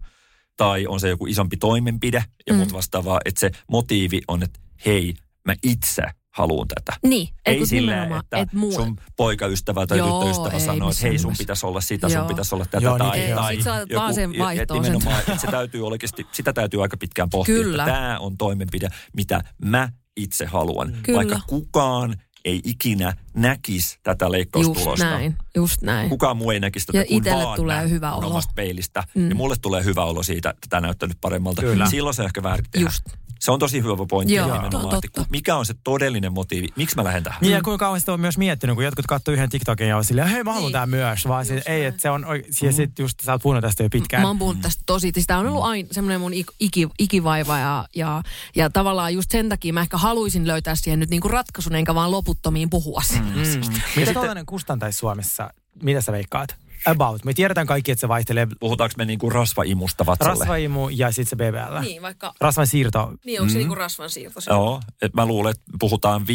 [0.58, 2.58] tai on se joku isompi toimenpide ja Mm.
[2.58, 5.14] muut vastaavaa, että se motiivi on, että hei,
[5.46, 6.94] mä itse haluan tätä.
[7.04, 8.72] Niin, Ei nimenomaan, että et muu.
[8.72, 12.20] sun poikaystävä tai Joo, tyttöystävä ei sanoo, että hei sun pitäisi olla sitä, Joo.
[12.20, 14.32] sun pitäisi olla tätä Joo, niin tai, ei, tai sit sä laitat vaan sen
[14.62, 17.84] et nimenomaan, että se täytyy oikeasti, sitä täytyy aika pitkään pohtia, Kyllä.
[17.84, 20.98] että tämä on toimenpide, mitä mä itse haluan.
[21.04, 21.18] Kyllä.
[21.18, 25.06] Vaikka kukaan ei ikinä näkisi tätä Just leikkaustulosta.
[25.06, 26.10] näin, just näin.
[26.10, 28.28] Kukaan muu ei näkisi tätä Ja kuin itelle vaan tulee hyvä olo.
[28.28, 29.04] omasta peilistä.
[29.16, 29.22] Mm.
[29.22, 29.30] Mm.
[29.30, 31.62] Ja mulle tulee hyvä olo siitä, että tämä näyttää nyt paremmalta.
[31.62, 31.90] Kyllä.
[31.90, 32.86] Silloin se on ehkä väärin tehdä.
[32.88, 33.04] Just.
[33.42, 35.26] Se on tosi hyvä pointti Joo, nimenomaan, to- totta.
[35.30, 37.38] mikä on se todellinen motiivi, miksi mä lähden tähän.
[37.42, 40.04] Niin ja kuinka kauan sitä on myös miettinyt, kun jotkut katsoo yhden TikTokin ja on
[40.06, 40.74] silleen, hei mä haluan Niin.
[40.74, 41.28] tää myös.
[41.28, 43.90] Vaan se, ei, että se on, oi- ja sit just sä oot puhunut tästä jo
[43.90, 44.22] pitkään.
[44.24, 47.88] Mä oon puhunut tästä tosi, sitä on ollut aina semmoinen mun ik- iki, ikivaiva ja,
[47.96, 48.24] ja,
[48.56, 52.12] ja tavallaan just sen takia mä ehkä haluaisin löytää siihen nyt niinku ratkaisun, enkä vaan
[52.12, 53.40] loputtomiin puhua siitä Mm.
[53.40, 55.54] Mitä sitten- tällainen kustantaisi Suomessa?
[55.84, 56.56] Mitä sä veikkaat?
[56.86, 57.26] About.
[57.26, 60.40] Me tiedetään kaikki, että se vaihtelee Puhutaanko me niinku rasvaimusta vatsalle?
[60.40, 61.80] rasvaimu ja sitten se BBL.
[61.82, 63.14] Niin, vaikka, Rasvan siirto.
[63.26, 64.40] niin onko se niinku rasvan siirto?
[64.50, 66.26] Joo, että mä luulen, että puhutaan 5-10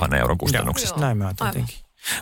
[0.00, 0.94] 000 euron kustannuksista.
[0.94, 1.00] Joo.
[1.00, 1.76] Näin mä jotenkin.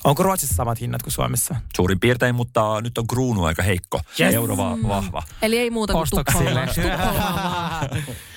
[0.05, 1.57] Onko Ruotsissa samat hinnat kuin Suomessa?
[1.77, 4.01] Suurin piirtein, mutta nyt on kruunu aika heikko.
[4.21, 4.35] Yes.
[4.35, 5.23] Euro va- vahva.
[5.43, 6.61] Eli ei muuta kuin Ostoksille.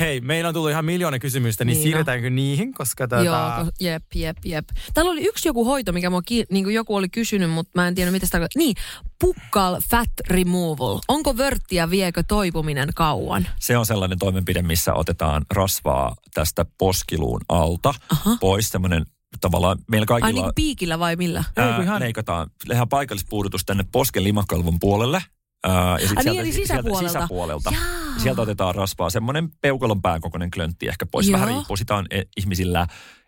[0.00, 2.74] Hei, meillä on tullut ihan miljoona kysymystä, niin, Niin niin siirretäänkö niihin?
[2.74, 3.22] Koska tota...
[3.22, 4.68] Joo, ko- jep, jep, jep.
[4.94, 7.88] Täällä oli yksi joku hoito, mikä mua ki- niin kuin joku oli kysynyt, mutta mä
[7.88, 8.58] en tiedä mitä sitä tarkoittaa.
[8.60, 8.76] Niin,
[9.20, 10.98] pukkal fat removal.
[11.08, 13.48] Onko vörttiä viekö toipuminen kauan?
[13.60, 18.36] Se on sellainen toimenpide, missä otetaan rasvaa tästä poskiluun alta Aha.
[18.40, 18.68] pois.
[18.68, 19.06] Semmoinen
[19.40, 21.44] tavallaan meillä Ai kaikilla niin kuin piikillä vai millä?
[21.56, 25.22] Ää, ihan- leikataan, tehdään paikallispuudutus tänne posken limakalvon puolelle.
[25.64, 27.08] Ää, ja sit Ai niin, sieltä, eli sieltä sisäpuolelta.
[27.08, 27.70] sisäpuolelta.
[27.72, 28.18] Jaa.
[28.18, 29.10] Sieltä otetaan rasvaa.
[29.10, 31.28] Semmoinen peukalon pääkokoinen klöntti ehkä pois.
[31.28, 31.40] Joo.
[31.40, 31.76] Vähän riippuu.
[31.76, 32.86] Sitä on e- ihmisillä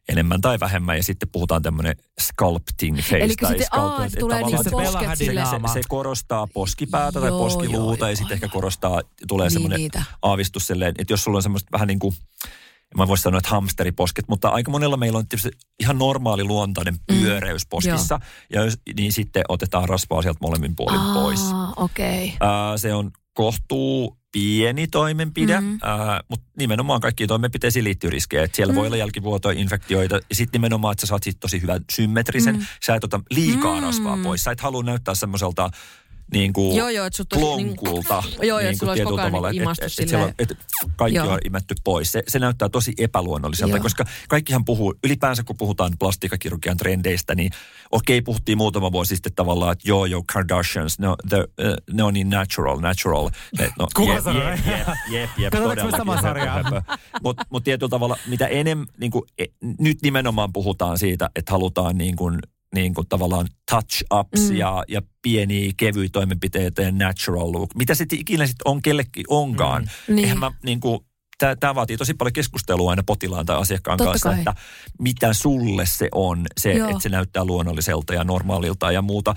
[0.09, 0.97] enemmän tai vähemmän.
[0.97, 3.19] Ja sitten puhutaan tämmöinen sculpting face.
[3.19, 7.21] Elikö tai sitten, sculpt- aa, että tulee niinku se posket dinaa- se, se korostaa poskipäätä
[7.21, 9.91] tai Joo, poskiluuta joo, ja sitten ehkä korostaa, tulee Niin, semmoinen
[10.23, 12.15] aavistus silleen, että jos sulla on semmoista vähän niin kuin,
[12.97, 17.67] mä voisin sanoa, että hamsteriposket, mutta aika monella meillä on tietysti ihan normaali luontainen pyöreys
[17.67, 18.21] poskissa,
[18.53, 21.41] ja jos, niin sitten otetaan rasvaa sieltä molemmin puolin pois.
[21.53, 22.33] Aa, okei.
[22.37, 22.49] Okay.
[22.51, 25.69] Ää, se on kohtuu pieni toimenpide, Mhm.
[25.71, 25.79] mm.
[25.83, 28.43] ää, mutta nimenomaan kaikkiin toimenpiteisiin liittyy riskejä.
[28.43, 28.77] Et siellä mm.
[28.79, 32.57] voi olla jälkivuotoja, infektioita ja sitten nimenomaan, että sä saat siitä tosi hyvän symmetrisen.
[32.57, 32.67] Mm.
[32.87, 33.87] Sä et ota liikaa Mm.
[33.87, 34.43] rasvaa pois.
[34.45, 35.71] Sä et halua näyttää semmoiselta
[36.33, 38.23] niin kuin Joo, joo, että sut olisi klonkulta.
[38.37, 40.25] Joo, joo, että niin sulla kuin olisi koko tietyllä ajan tavalla, imastu et, et, siellä
[40.25, 40.59] on, silleen.
[40.59, 40.59] et
[40.97, 41.33] kaikki Joo.
[41.33, 42.13] on imetty pois.
[42.13, 43.83] Se, se näyttää tosi epäluonnolliselta, Joo.
[43.83, 47.53] koska kaikkihan puhuu, ylipäänsä kun puhutaan plastiikkakirurgian trendeistä, niin
[47.91, 52.03] okei, puhuttiin muutama vuosi sitten tavallaan, että joo, joo, Kardashians, ne, on- the, uh, ne
[52.03, 53.31] on niin natural, natural.
[53.79, 54.45] No, Kuka jep, sanoi?
[54.51, 55.55] jep, jep, jep, jep,
[56.23, 56.83] sarjaa?
[57.23, 59.45] Mutta mut tietyllä tavalla, mitä enemmän, niin kuin, e,
[59.79, 62.39] nyt nimenomaan puhutaan siitä, että halutaan niin kuin,
[62.75, 64.57] niin kuin tavallaan touch-ups Mm.
[64.57, 67.75] ja, ja pieniä kevyitä toimenpiteitä ja natural look.
[67.75, 69.83] Mitä sitten ikinä sitten on kellekin onkaan.
[70.09, 70.15] Mm.
[70.15, 70.25] Niin.
[70.25, 71.01] Eihän mä niin kuin,
[71.61, 74.39] Tämä vaatii tosi paljon keskustelua aina potilaan tai asiakkaan Totta kanssa, kai.
[74.39, 74.55] että
[74.99, 76.89] mitä sulle se on, se, Joo.
[76.89, 79.35] että se näyttää luonnolliselta ja normaalilta ja muuta.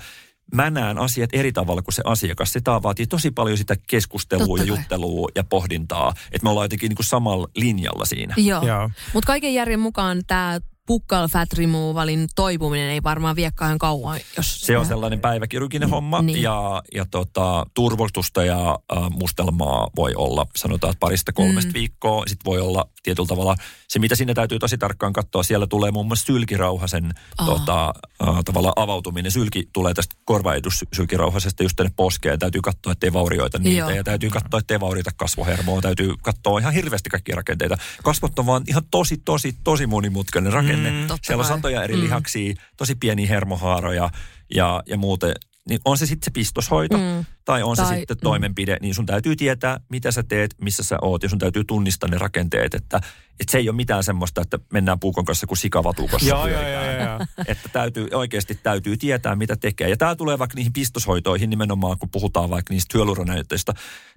[0.54, 2.52] Mä näen asiat eri tavalla kuin se asiakas.
[2.52, 4.78] Se tää vaatii tosi paljon sitä keskustelua Totta ja kai.
[4.78, 8.34] juttelua ja pohdintaa, että me ollaan jotenkin niin kuin samalla linjalla siinä.
[8.36, 8.66] Joo.
[8.66, 8.90] Joo.
[9.14, 14.60] Mutta kaiken järjen mukaan tämä pukkal fat removalin toipuminen ei varmaan viekään kauan, jos...
[14.60, 16.42] Se on sellainen päiväkirurginen homma Niin.
[16.42, 21.74] ja, ja tota, turvotusta ja äh, mustelmaa voi olla sanotaan että parista kolmesta Mm.
[21.74, 22.22] viikkoa.
[22.26, 23.56] Sitten voi olla tietyllä tavalla,
[23.88, 27.46] se mitä siinä täytyy tosi tarkkaan katsoa, siellä tulee muun muassa sylkirauhasen Aa.
[27.46, 27.94] tota,
[28.28, 29.32] äh, tavallaan avautuminen.
[29.32, 32.38] Sylki tulee tästä korvaedus sylkirauhasesta just tänne poskeen.
[32.38, 33.90] Täytyy katsoa, ettei vaurioita niitä Joo.
[33.90, 35.80] ja täytyy katsoa, ettei vaurioita kasvohermoa.
[35.80, 37.78] Täytyy katsoa ihan hirveästi kaikkia rakenteita.
[38.04, 40.76] Kasvot on vaan ihan tosi, tosi, tosi monimutkainen rakenne.
[40.76, 40.77] Mm.
[41.06, 42.00] Totta Siellä on satoja eri Mm.
[42.02, 44.10] lihaksia, tosi pieniä hermohaaroja
[44.54, 45.34] ja, ja muuten.
[45.68, 47.02] Niin on se sitten se pistoshoito Mm.
[47.02, 47.24] mm.
[47.44, 48.20] tai on Tai- se sitten mm.
[48.22, 52.08] toimenpide, niin sun täytyy tietää, mitä sä teet, missä sä oot ja sun täytyy tunnistaa
[52.10, 52.96] ne rakenteet, että,
[53.40, 56.28] että se ei ole mitään semmoista, että mennään puukon kanssa kuin sikavatukossa.
[56.28, 57.18] Joo, joo, joo, joo.
[57.46, 59.88] Että täytyy, oikeasti täytyy tietää, mitä tekee.
[59.88, 63.72] Ja tämä tulee vaikka niihin pistoshoitoihin nimenomaan, kun puhutaan vaikka niistä hyaluronäytteistä,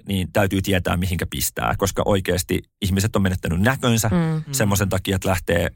[0.07, 1.75] niin täytyy tietää, mihinkä pistää.
[1.77, 4.43] Koska oikeasti ihmiset on menettänyt näkönsä Mm.
[4.53, 5.71] semmoisen takia, että lähtee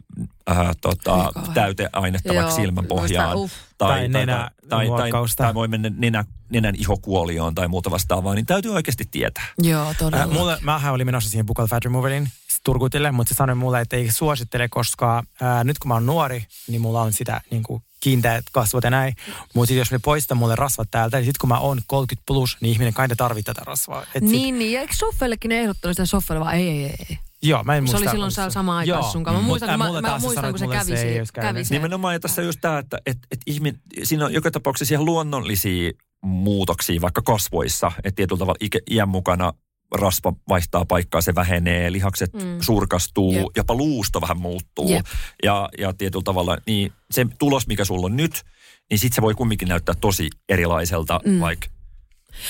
[0.50, 1.54] äh, tota, Ai kauhean.
[1.54, 3.38] täyteainetta vaikka Joo, silmän pohjaan.
[3.38, 3.54] uff.
[3.78, 8.46] Tai nenä- tai, tai, tai, tai voi mennä nenä, nenän ihokuolioon tai muuta vastaavaa, niin
[8.46, 9.46] täytyy oikeasti tietää.
[9.58, 10.24] Joo, todella.
[10.24, 12.26] Äh, mulle, mähän olin menossa siihen Buccal Fat Removaliin.
[12.26, 16.06] Sitten turkutille, mutta se sanoi mulle, että ei suosittele, koska ää, nyt kun mä oon
[16.06, 19.16] nuori, niin mulla on sitä niin kuin kiinteät kasvot ja näin.
[19.54, 22.72] Mutta jos me poistaa mulle rasvat täältä, niin sitten kun mä oon 30 plus, niin
[22.72, 24.02] ihminen kai tarvitsee tätä rasvaa.
[24.02, 24.74] Et sit, Niin, niin.
[24.74, 27.20] Ja eikö Soffelekin ne ehdottanut sitä Soffelle vaan ei, ei, ei.
[27.46, 27.98] Joo, mä en Se muista.
[27.98, 28.50] oli silloin muista.
[28.50, 29.12] sama aikaa Joo.
[29.12, 29.42] sun kanssa.
[29.42, 31.74] Mä muistan, ää, kun, mä, mä se muistan, kun se kävi, se ei kävi se.
[31.76, 35.92] Nimenomaan ja tässä just tämä, että et, et ihmin, siinä on joka tapauksessa ihan luonnollisia
[36.24, 39.54] muutoksia vaikka kasvoissa, että tietyllä tavalla ikä, iän mukana
[39.96, 42.40] rasva vaihtaa paikkaa, se vähenee, lihakset Mm.
[42.44, 42.58] mm.
[42.62, 43.46] surkastuu, Jep.
[43.58, 44.90] jopa luusto vähän muuttuu.
[44.90, 45.06] Jep.
[45.44, 48.42] Ja, ja tietyllä tavalla niin se tulos, mikä sulla on nyt,
[48.90, 51.32] niin sitten se voi kumminkin näyttää tosi erilaiselta Mm.
[51.32, 51.40] mm.
[51.40, 51.68] vaikka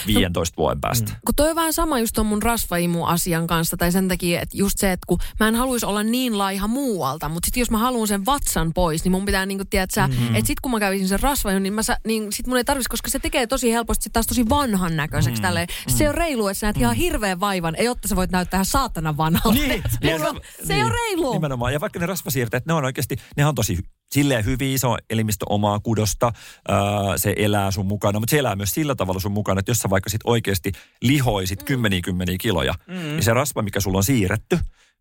[0.07, 1.11] 15 vuoden päästä.
[1.11, 1.17] Mm.
[1.25, 4.77] Kun toi on vähän sama just ton mun rasvaimu-asian kanssa, tai sen takia, että just
[4.77, 8.07] se, että kun mä en haluaisi olla niin laiha muualta, mutta sitten jos mä haluan
[8.07, 10.35] sen vatsan pois, niin mun pitää niinku, tiedätkö, mm-hmm.
[10.35, 12.89] että sit kun mä kävisin sen rasvaimun, niin, mä sa, niin sit mun ei tarvitsisi,
[12.89, 15.47] koska se tekee tosi helposti sit taas tosi vanhan näköiseksi mm-hmm.
[15.47, 15.67] tälleen.
[15.87, 18.57] Se ei ole reilu, että sä näet ihan hirveän vaivan, ei jotta sä voit näyttää
[18.57, 19.59] ihan saatana vanhalta.
[19.59, 19.83] Niin,
[20.19, 21.33] se, on, se ei ole reilu.
[21.33, 21.73] Nimenomaan.
[21.73, 23.77] Ja vaikka ne rasvasiirteet, ne on oikeasti, ne on tosi
[24.11, 26.31] silleen hyviä, se on elimistö omaa kudosta,
[26.67, 26.77] ää,
[27.17, 29.89] se elää sun mukana, mutta se elää myös sillä tavalla sun mukana, että jos sä
[29.89, 30.71] vaikka sit oikeasti
[31.01, 32.93] lihoisit kymmeniä kymmeniä kiloja, mm.
[32.93, 34.59] niin se rasva, mikä sulla on siirretty,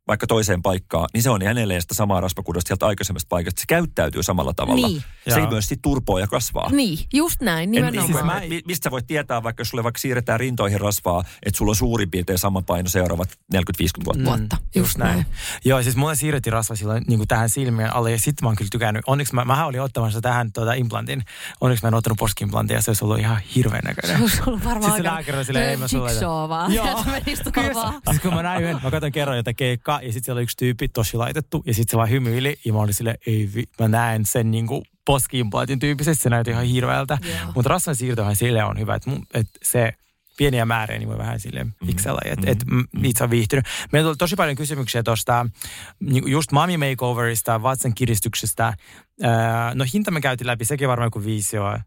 [0.09, 3.61] vaikka toiseen paikkaan, niin se on edelleen sitä samaa rasvakudosta sieltä aikaisemmasta paikasta.
[3.61, 4.89] Se käyttäytyy samalla tavalla.
[4.89, 5.03] Niin.
[5.29, 6.71] Se ei myös sit turpoa ja kasvaa.
[6.71, 8.07] Niin, just näin, En, nimenomaan.
[8.07, 11.59] siis mä- mi- mistä sä voit tietää, vaikka jos sulle vaikka siirretään rintoihin rasvaa, että
[11.59, 14.25] sulla on suurin piirtein sama paino seuraavat 40-50 vuotta.
[14.25, 14.57] vuotta.
[14.75, 15.27] Just näin.
[15.65, 18.57] Joo, siis mulle siirrettiin rasva silloin niin kuin tähän silmien alle ja sitten mä oon
[18.57, 19.03] kyllä tykännyt.
[19.07, 21.25] Onneksi mä, mähän olin ottamassa tähän tuota implantin.
[21.61, 24.31] Onneksi mä en ottanut poskiimplantia ja se olisi ollut ihan hirveän näköinen.
[24.31, 25.87] Se on ollut varmaan Sitten se aika lääkäri silleen, ei mä.
[26.75, 27.05] Joo.
[28.11, 30.57] Siis kun mä näin yhden, mä katson kerran jotain keikkaa ja sitten siellä oli yksi
[30.57, 33.89] tyyppi tosi laitettu ja sitten se vaan hymyili ja mä olin silleen, ei vi, mä
[33.89, 37.19] näen sen niin kuin poskiimplantin tyyppisesti, se näytti ihan hirveältä.
[37.23, 37.53] Joo.
[37.55, 39.93] Mutta rasvan siirtohan sille on hyvä, että, mun, että se
[40.37, 42.85] pieniä määriä, niin voi vähän silleen piksellä, että et, mm.
[43.03, 43.65] itse on viihtynyt.
[43.93, 45.47] Meillä tuli tosi paljon kysymyksiä tuosta
[46.01, 48.75] niin just mommy makeoverista, vatsan kiristyksestä.
[49.25, 49.31] Öö,
[49.75, 51.75] no hinta me käytiin läpi, sekin varmaan kuin viisi joo.
[51.75, 51.79] 5-10,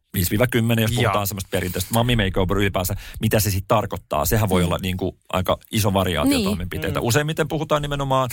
[0.82, 1.02] jos Joo.
[1.02, 4.26] puhutaan semmoista perinteistä mommy makeover ylipäänsä, mitä se sitten tarkoittaa.
[4.26, 6.46] Sehän voi olla niin kuin aika iso variaatio Niin.
[6.46, 7.02] toimenpiteitä.
[7.02, 8.30] Useimmiten puhutaan nimenomaan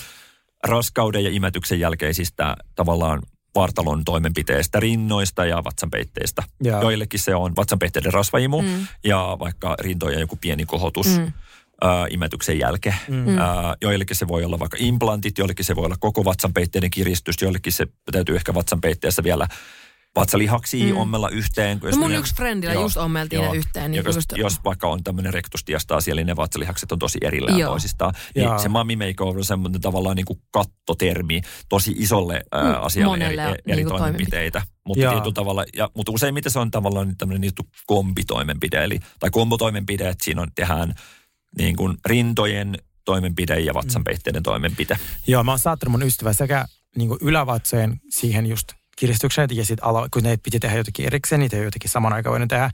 [0.64, 3.22] raskauden ja imetyksen jälkeisistä tavallaan
[3.54, 6.42] vartalon toimenpiteistä, rinnoista ja vatsanpeitteistä.
[6.62, 6.82] Joo.
[6.82, 8.86] Joillekin se on vatsanpeitteiden rasvaimu Mm.
[9.04, 11.06] ja vaikka rintojen joku pieni kohotus.
[11.18, 11.32] Mm.
[11.80, 12.96] ää, imetyksen jälkeen.
[13.08, 13.38] Mm.
[13.38, 17.72] Ää, joillekin se voi olla vaikka implantit, joillekin se voi olla koko vatsanpeitteiden kiristys, joillekin
[17.72, 19.46] se täytyy ehkä vatsanpeitteessä vielä
[20.16, 20.90] vatsalihaksia Mm.
[20.92, 20.96] mm.
[21.00, 21.80] ommella yhteen.
[21.90, 25.04] No mun yksi frendillä just ommeltiin ne yhteen, niin Niin jos, just- jos vaikka on
[25.04, 27.70] tämmöinen rektusdiastasia, niin ne vatsalihakset on tosi erillään Joo.
[27.70, 28.14] toisistaan.
[28.34, 28.58] Niin Joo.
[28.58, 33.36] se mommy makeover on semmoinen tavallaan niin kuin kattotermi tosi isolle Mm, ää, asialle eri,
[33.36, 34.62] monelle eri niinku toimenpiteitä.
[34.86, 35.12] Mutta Joo.
[35.12, 37.52] tietyllä tavalla, ja, mutta useimmiten se on tavallaan tämmöinen niin
[37.86, 40.94] kombitoimenpide, eli, tai kombotoimenpide, että siinä on, tehdään
[41.58, 44.98] niin kuin rintojen toimenpide ja vatsanpeitteiden toimenpide.
[45.26, 46.64] Joo, mä oon saattanut mun ystävä sekä
[46.96, 51.40] niin kuin ylävatsojen siihen just kiristykseen ja sitten ala, kun ne piti tehdä jotenkin erikseen,
[51.40, 52.70] niitä ei jotenkin saman aikaan voinut tehdä,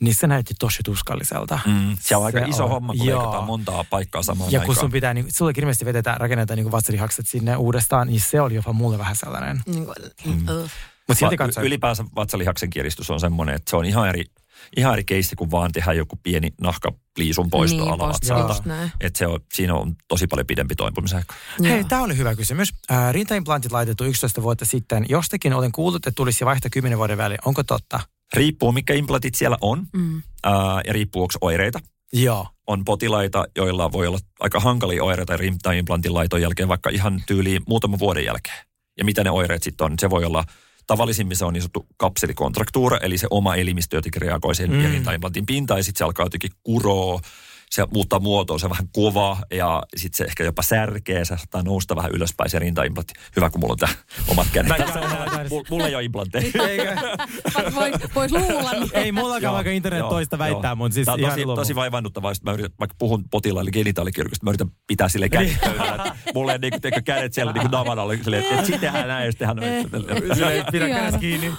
[0.00, 1.58] niin se näytti tosi tuskalliselta.
[1.66, 1.96] Mm.
[2.00, 2.70] Se on aika Se iso on.
[2.70, 3.18] homma, kun Joo.
[3.18, 4.66] leikataan montaa paikkaa samaan Ja aikaan.
[4.76, 8.54] kun sun pitää, niin, sulle ilmeisesti vedetään, rakennetaan niin vatsalihakset sinne uudestaan, niin se oli
[8.54, 9.60] jopa mulle vähän sellainen.
[9.66, 10.32] Niin kuin, Mm.
[10.62, 10.70] uh.
[11.08, 11.66] Mutta silti Va- katsoin.
[11.66, 14.24] Ylipäänsä vatsalihaksen kiristys on semmoinen, että se on ihan eri,
[14.76, 18.62] ihan eri keissi, kun vaan tehdään joku pieni nahkapliisun poisto niin, alavatsalta.
[19.00, 21.34] Että se on, siinä on tosi paljon pidempi toipumisaika.
[21.64, 22.72] Hei, tämä oli hyvä kysymys.
[22.90, 25.06] Äh, rintaimplantit laitettu 11 vuotta sitten.
[25.08, 27.40] Jostakin olen kuullut, että tulisi vaihtaa 10 vuoden välein.
[27.44, 28.00] Onko totta?
[28.34, 30.22] Riippuu, mikä implantit siellä on Mm.
[30.42, 31.80] ää, ja riippuu, onko oireita.
[32.12, 32.48] Joo.
[32.66, 37.98] On potilaita, joilla voi olla aika hankalia oireita rintaimplantin laiton jälkeen, vaikka ihan tyyliin muutaman
[37.98, 38.56] vuoden jälkeen.
[38.98, 39.94] Ja mitä ne oireet sitten on?
[39.98, 40.44] Se voi olla
[40.86, 44.76] Tavallisimmin se on niin sanottu kapselikontraktuura, eli se oma elimistö jotenkin reagoi sen Mm.
[45.46, 47.20] pintaan, ja sitten se alkaa jotenkin kuroa,
[47.70, 51.62] se muuttaa muotoa, se on vähän kova, ja sitten se ehkä jopa särkee, se saattaa
[51.62, 53.14] nousta vähän ylöspäin se rintaimplantti.
[53.36, 53.88] Hyvä, kun mulla on tää
[54.28, 54.68] omat kädet.
[54.68, 55.10] Mä- Tässä on,
[55.50, 56.44] mulla, mulla ei ole implantteja.
[56.68, 56.94] Eikö?
[57.74, 58.72] Vois, vois luulla.
[58.72, 60.76] niin- Ei mullakaan vaikka internet joo, toista väittää, joo.
[60.76, 61.60] mutta siis Tämä on ihan tosi, luovu.
[61.60, 65.94] tosi vaivannuttavaa, jos mä yritän, vaikka puhun potilaille genitaalikirurgista, mä yritän pitää sille kädet pöydällä.
[65.94, 69.32] että Mulla ei niinku, teikö kädet siellä niinku navan silleen, että et sit tehdään näin,
[69.44, 69.64] hän on...
[70.34, 71.52] Silleen, Pidä kädestä kiinni.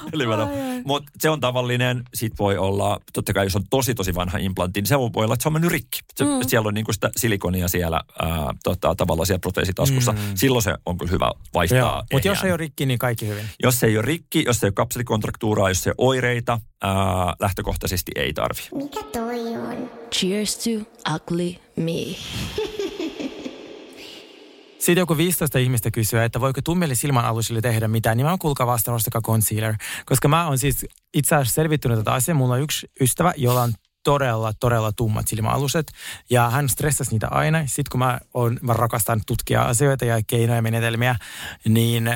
[0.86, 4.82] Mutta se on tavallinen, sit voi olla, totta kai jos on tosi tosi vanha implantti,
[4.82, 5.95] niin se voi olla, että se on mennyt rikki.
[6.16, 6.32] Se, Mm.
[6.48, 10.12] Siellä on niinku sitä silikonia siellä ää, tota, tavallaan siellä proteesitaskussa.
[10.12, 10.18] Mm.
[10.36, 12.04] Silloin se on kyllä hyvä vaihtaa.
[12.14, 13.46] Mutta jos ei ole rikki, niin kaikki hyvin.
[13.64, 16.60] jos se ei ole rikki, jos se ei ole kapselikontraktuuraa, jos se ei ole oireita,
[16.82, 16.94] ää,
[17.40, 18.62] lähtökohtaisesti ei tarvi.
[18.76, 19.90] Mikä toi on?
[20.12, 20.70] Cheers to
[21.16, 22.16] ugly me.
[24.80, 28.40] Sitten joku 15 ihmistä kysyy, että voiko tummille silmän alusille tehdä mitään, niin mä oon
[28.40, 29.76] kuulkaa vasta ostakaa concealer.
[30.06, 32.36] Koska mä oon siis itse asiassa selvittynyt tätä asiaa.
[32.38, 33.74] Mulla on yksi ystävä, jolla on
[34.06, 35.92] todella, todella tummat silmäaluset.
[36.30, 37.60] Ja hän stressasi niitä aina.
[37.66, 41.16] Sitten kun mä, on, mä rakastan tutkia asioita ja keinoja ja menetelmiä,
[41.68, 42.10] niin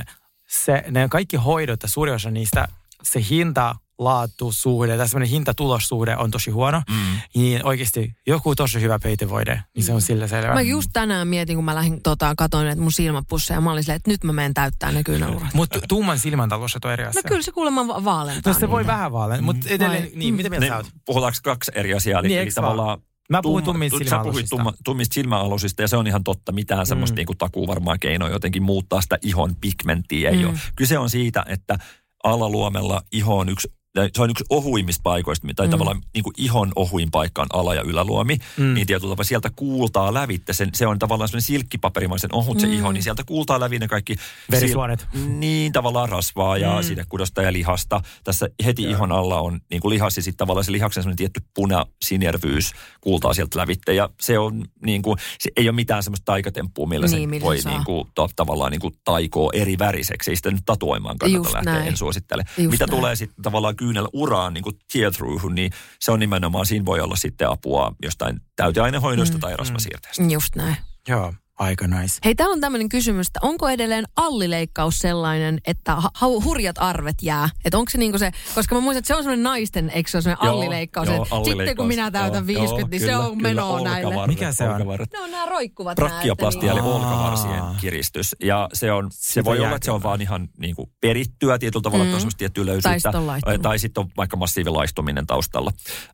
[0.48, 2.68] se, ne kaikki hoidot ja suurin osa niistä,
[3.04, 6.96] se hinta laatusuhde tai semmoinen hinta-tulossuhde on tosi huono, mm.
[7.36, 10.54] niin oikeasti joku tosi hyvä peitevoide, niin se on sillä selvä.
[10.54, 13.84] Mä just tänään mietin, kun mä lähdin tota, katoin että mun silmäpusseja, ja mä olin
[13.84, 15.54] silleen, että nyt mä menen täyttää ne kyynälurat.
[15.54, 17.22] Mutta tumman silmän talous on eri asia.
[17.24, 18.54] No kyllä se kuulemma va- vaalentaa.
[18.54, 20.88] No se voi vähän vaalean, mutta edelleen, Vai- niin, mitä mieltä Ne, sä oot?
[21.06, 22.20] puhutaanko kaksi eri asiaa?
[22.20, 24.56] Eli, Niin, eli tavallaan Mä puhuin tummista Sä puhuit silmäalusista.
[24.56, 26.52] tumma, tummista silmäalusista ja se on ihan totta.
[26.52, 27.16] Mitään semmoista Mm.
[27.16, 30.50] niin kuin takuu varmaan keinoa jotenkin muuttaa sitä ihon pigmenttiä ei Mm.
[30.50, 30.60] ole.
[30.76, 31.78] Kyse on siitä, että
[32.24, 33.74] alaluomella iho on yksi
[34.14, 35.72] se on yksi ohuimmista paikoista, tai Mm.
[35.72, 38.74] tavallaan niin kuin ihon ohuin paikka on ala- ja yläluomi, Mm.
[38.74, 40.54] niin tietyllä tavalla sieltä kuultaa lävitte.
[40.54, 42.74] Sen, se on tavallaan semmoinen silkkipaperimaisen ohut se Mm.
[42.74, 44.16] iho, niin sieltä kuultaa lävi ne kaikki
[44.52, 45.08] Verisuonet.
[45.28, 46.76] niin, tavallaan rasvaa ja Mm.
[46.78, 46.84] mm.
[46.84, 48.02] sidekudosta ja lihasta.
[48.24, 48.92] Tässä heti Joo.
[48.92, 52.72] ihon alla on niin kuin lihas ja sitten tavallaan se lihaksen semmoinen tietty punasinervyys
[53.02, 53.94] kuultaa sieltä lävitte.
[53.94, 57.46] Ja se on niin kuin, se ei ole mitään semmoista taikatemppua, millä Niin, se millä
[57.46, 57.74] voi saa.
[57.74, 60.32] niin kuin, to, tavallaan niin kuin taikoo eri väriseksi.
[60.32, 61.88] Ei sitä nyt tatuoimaan kannata Just lähteä, näin.
[61.88, 62.44] en suosittele.
[62.58, 62.98] Just Mitä näin.
[62.98, 67.00] tulee sitten tavallaan kyynellä uraan niin kuin tear throughun, niin se on nimenomaan, siinä voi
[67.00, 69.42] olla sitten apua jostain täyteainehoidosta Mm.
[69.42, 70.24] tai rasvasiirteestä.
[70.24, 70.76] Just näin.
[71.08, 72.18] Joo, aika nice.
[72.26, 76.12] Hei, täällä on tämmöinen kysymys, että onko edelleen allileikkaus sellainen, että ha-
[76.44, 77.50] hurjat arvet jää?
[77.66, 80.18] Että onko se niinku se, koska mä muistan, että se on semmoinen naisten, eikö se
[80.18, 81.08] ole semmoinen Joo, allileikkaus?
[81.08, 81.88] joo, että Sitten kun allileikkaus.
[81.88, 84.08] minä täytän Joo, 50, joo, niin se kyllä, on kyllä, menoa näille.
[84.08, 84.72] olkavarret, Mikä se on?
[84.76, 85.10] olkavarret.
[85.14, 88.36] Ne on nämä roikkuvat Brakkioplastia eli niin- olkavarsien kiristys.
[88.44, 91.60] Ja se, on, se Sitä voi olla, että se on vaan ihan niin kuin perittyä
[91.60, 92.08] tietyllä tavalla, Mm.
[92.10, 93.18] että on semmoista tiettyä Tai löysyyttä.
[93.18, 93.62] on laistunut.
[93.62, 95.72] tai sitten on vaikka massiivilaistuminen taustalla.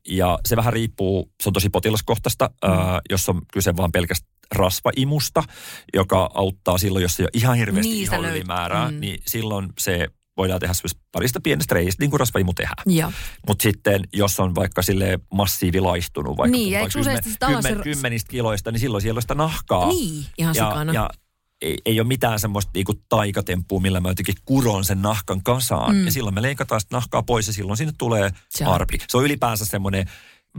[0.07, 2.71] Ja se vähän riippuu, se on tosi potilaskohtaista, mm.
[2.71, 5.43] ää, jos on kyse vaan pelkästään rasvaimusta,
[5.93, 8.99] joka auttaa silloin, jos ei ole ihan hirveästi Niistä ihon löyt- ylimäärää, mm.
[8.99, 10.73] niin silloin se voidaan tehdä
[11.11, 12.83] parista pienestä reistä, niin kuin rasvaimu tehdään.
[13.47, 16.73] Mutta sitten, jos on vaikka sille massiivilaistunut, vaikka Niin,
[17.23, 19.87] sit kymmen, alas se- kymmen, kymmenistä kiloista, niin silloin siellä on sitä nahkaa.
[19.87, 20.93] Niin, ihan ja, sikana.
[20.93, 21.09] ja
[21.61, 25.95] ei, ei ole mitään semmoista niinku taikatemppua, millä mä jotenkin kuron sen nahkan kasaan.
[25.95, 26.05] Mm.
[26.05, 28.31] Ja silloin me leikataan sitä nahkaa pois ja silloin sinne tulee
[28.65, 28.97] arpi.
[29.07, 30.09] Se on ylipäänsä semmoinen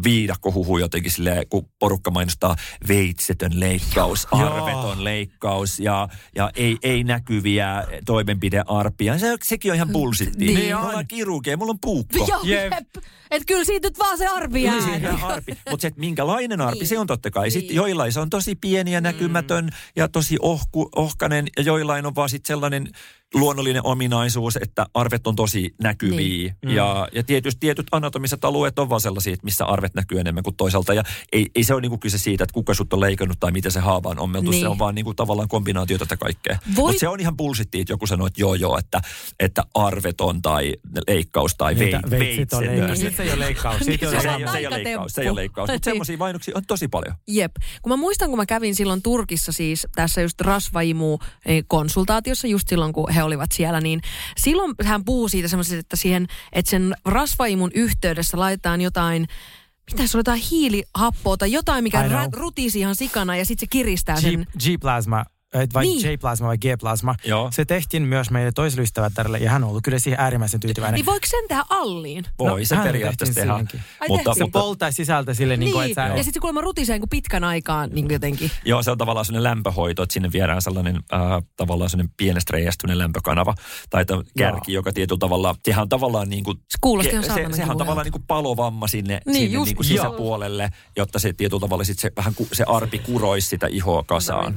[0.04, 2.56] viidakkohuhu jotenkin silleen, kun porukka mainostaa
[2.88, 9.18] veitsetön leikkaus, arveton leikkaus ja, ja ei, ei näkyviä toimenpidearpia.
[9.18, 10.46] Se, sekin on ihan bullshittia.
[10.46, 10.82] Niin Niin on.
[10.84, 12.26] Mulla on kirurgia, mulla on puukko.
[12.28, 12.72] Joo, Jep.
[12.72, 13.04] jep.
[13.30, 14.86] Että kyllä siitä nyt vaan se arvi jää.
[14.86, 15.52] Niin, arpi.
[15.70, 16.86] Mutta se, että minkälainen arpi, Niin.
[16.86, 17.44] se on totta kai.
[17.44, 17.52] Niin.
[17.52, 22.14] Sitten joillain se on tosi pieni ja näkymätön ja tosi ohku, ohkanen ja joillain on
[22.14, 22.88] vaan sitten sellainen
[23.34, 26.16] luonnollinen ominaisuus, että arvet on tosi näkyviä.
[26.16, 26.56] Niin.
[26.64, 26.70] Mm.
[26.70, 30.56] Ja, ja tietysti tietyt anatomiset alueet on vaan sellaisia, että missä arvet näkyy enemmän kuin
[30.56, 30.94] toisaalta.
[30.94, 31.02] Ja
[31.32, 33.80] ei, ei se ole niinku kyse siitä, että kuka sut on leikannut tai miten se
[33.80, 34.50] haava on ommeltu.
[34.50, 34.60] Niin.
[34.60, 36.58] Se on vaan niinku tavallaan kombinaatio tätä kaikkea.
[36.76, 39.00] Voi- Mutta se on ihan bullshittia, että joku sanoo, että joo joo, että,
[39.40, 40.72] että arveton tai
[41.08, 42.78] leikkaus tai Niitä vei, veitsit on veitsetön.
[42.78, 42.98] leikkaus.
[43.00, 43.80] Sitten se ei ole leikkaus.
[43.86, 45.68] Niin, Se, on se, on ei, se ei ole leikkaus, se ei ole leikkaus.
[45.68, 45.74] Niin.
[45.74, 47.14] Mutta semmoisia mainoksia on tosi paljon.
[47.28, 47.52] Jep.
[47.82, 52.68] Kun mä muistan, kun mä kävin silloin Turkissa siis tässä just rasvaimu eh, konsultaatiossa just
[52.68, 54.00] silloin, kun he olivat siellä, niin
[54.36, 59.26] silloin hän puhuu siitä semmoisesta, että siihen, että sen rasvaimun yhteydessä laitetaan jotain
[59.92, 63.70] mitä se oli jotain hiilihappoa tai jotain, mikä rä, rutisi ihan sikana ja sitten se
[63.70, 64.46] kiristää G- sen.
[64.58, 65.24] G-plasma,
[65.74, 66.12] vai Niin.
[66.12, 67.14] J-plasma vai G-plasma.
[67.24, 67.48] Joo.
[67.52, 70.94] Se tehtiin myös meille toiselle ystävättärelle ja hän on ollut kyllä siihen äärimmäisen tyytyväinen.
[70.94, 72.24] Niin voiko sen tehdä alliin?
[72.38, 73.84] Voi No, se periaatteessa tehtiin tehdä.
[74.08, 76.16] Mutta, se mutta polttaa sisältä sille niin kuin, Niin, että sä...
[76.16, 78.50] ja sitten se kuulemma rutisee niin pitkän aikaa niin jotenkin.
[78.64, 81.20] joo, se on tavallaan sellainen lämpöhoito, että sinne viedään sellainen äh,
[81.56, 83.54] tavallaan sellainen pienestä reiästyinen lämpökanava
[83.90, 87.46] tai to- kärki, joka tietyllä tavalla, sehän on tavallaan niin kuin, Se kuulosti ihan se,
[87.52, 90.04] sehän on tavallaan niin kuin palovamma sinne, Niin, sinne just niin kuin joo.
[90.04, 94.54] sisäpuolelle, jotta se tietyllä tavalla sit se, vähän se arpi kuroisi sitä ihoa kasaan.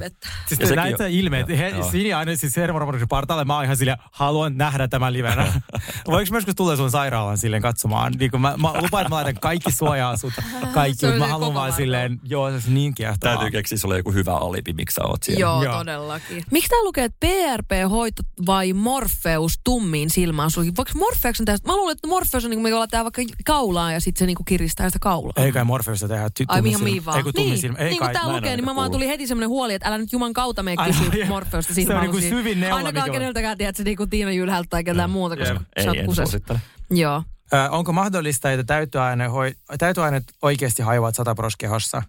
[0.48, 1.48] Siis Ja sekin on- ilmeet.
[1.48, 1.74] He.
[1.90, 3.44] Sini aina siis servoromorin partaalle.
[3.44, 5.52] Mä oon ihan silleen, haluan nähdä tämän livenä.
[6.06, 8.12] Voinko mä joskus tulla sun sairaalaan silleen katsomaan?
[8.18, 10.32] Niin kun mä, mä lupaan, että mä laitan kaikki suoja-asut,
[10.74, 11.00] kaikki.
[11.00, 13.36] Se on Mutta mä haluan vaan silleen, joo, se on niin kiehtovaa.
[13.36, 15.40] Täytyy keksiä sulle joku hyvä alibi, miksi sä oot siellä.
[15.40, 15.78] Joo, Joo.
[15.78, 16.44] todellakin.
[16.50, 20.76] Miksi tää lukee, että PRP-hoito vai Morpheus tummiin silmäasuihin?
[20.76, 21.68] Voiko Morpheus on tästä?
[21.68, 24.36] Mä luulen, että Morpheus on niin kuin me laitetaan vaikka kaulaa ja sitten se niin
[24.36, 25.32] kuin kiristää sitä kaulaa.
[25.36, 27.16] Ei kai Morfeusta tehdä ty- Ai tummin ihan silmä- miin vaan.
[27.16, 27.78] Ei kun tummin niin, silmä.
[27.78, 28.14] Ei niin kuin kai.
[28.14, 30.32] tää mä en lukee, niin mä vaan tuli heti semmoinen huoli, että älä nyt juman
[30.32, 34.06] kautta Ai, kysyä ai, Morpheusta se on niinku syvin neula, Ainakaan mikä keneltäkään, tiedätkö, niinku
[34.06, 35.62] Tiina Jylhältä tai ketään muuta, koska Jep.
[35.84, 36.30] sä oot Ei, en kuses.
[36.30, 36.60] suosittele.
[36.90, 37.22] Joo.
[37.52, 42.02] Ö, onko mahdollista, että täyttöaine hoi, täyttöaineet oikeasti hajoavat sataproskehossa?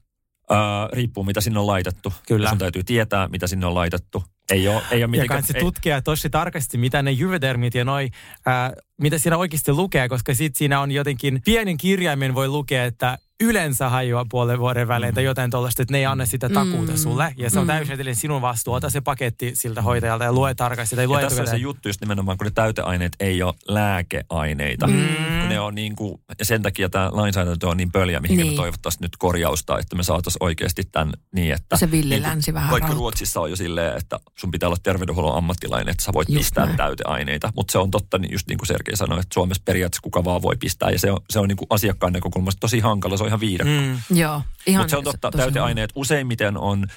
[0.51, 0.57] Öö,
[0.93, 2.13] riippuu, mitä sinne on laitettu.
[2.27, 2.45] Kyllä.
[2.45, 4.23] Ja Sun täytyy tietää, mitä sinne on laitettu.
[4.51, 5.43] Ei ole, ei ole Ja mitenkään...
[5.55, 8.09] ei- tutkia tosi tarkasti, mitä ne jyvädermit ja noi,
[8.45, 13.17] ää, mitä siinä oikeasti lukee, koska sit siinä on jotenkin, pienen kirjaimen voi lukea, että
[13.41, 16.97] yleensä hajoaa puolen vuoden välein tai jotain tuollaista, että ne ei anna sitä takuuta Mm.
[16.97, 17.33] sulle.
[17.37, 18.73] Ja se on täysin edelleen sinun vastuu.
[18.73, 20.95] Ota se paketti siltä hoitajalta ja lue tarkasti.
[20.95, 24.87] Tai Ja lue tässä on se juttu just nimenomaan, kun ne täyteaineet ei ole lääkeaineita.
[24.87, 24.93] Mm.
[25.39, 28.51] Kun ne on niin kuin, ja sen takia tämä lainsäädäntö on niin pöliä, mihin Niin.
[28.51, 31.77] me toivottavasti nyt korjausta, että me saataisiin oikeasti tämän niin, että...
[31.77, 33.01] Se villi niin kuin länsi vähän Vaikka rauhoittuu.
[33.03, 36.65] Ruotsissa on jo silleen, että sun pitää olla terveydenhuollon ammattilainen, että sä voit Just pistää
[36.65, 36.77] näin.
[36.77, 37.51] täyteaineita.
[37.55, 40.41] Mutta se on totta, niin just niin kuin Sergei sanoi, että Suomessa periaatteessa kuka vaan
[40.41, 40.89] voi pistää.
[40.89, 43.73] Ja se on, se on niin kuin asiakkaan näkökulmasta tosi hankala, se on ihan viidakko.
[43.73, 44.17] Mm.
[44.17, 46.87] Joo, ihan Mutta se on totta, tosi täyteaineet useimmiten on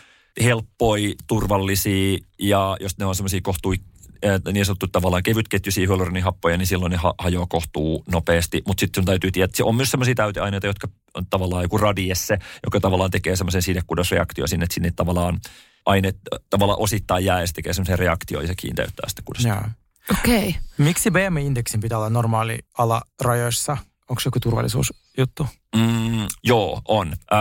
[0.42, 3.74] helppoi, turvallisia ja jos ne on semmoisia kohtui
[4.22, 8.62] eh, niin sanottu tavallaan kevytketjuisia hyaluronihappoja, niin silloin ne ha- hajoaa kohtuu nopeasti.
[8.66, 11.78] Mutta sitten sun täytyy tietää, että se on myös semmoisia täyteaineita, jotka on tavallaan joku
[11.78, 15.40] radiesse, joka tavallaan tekee semmoisen sidekudosreaktio sinne, että sinne tavallaan
[15.86, 19.48] aine äh, tavallaan osittain jää ja se tekee semmoisen reaktio ja se kiinteyttää sitä kudosta.
[19.48, 19.62] Joo.
[20.10, 20.48] Okei.
[20.48, 20.52] Okay.
[20.78, 23.76] Miksi BMI-indeksin pitää olla normaali alarajoissa?
[24.08, 24.38] Onko se joku
[25.16, 25.46] turvallisuusjuttu?
[25.76, 27.08] Mm, joo, on.
[27.12, 27.38] Äh,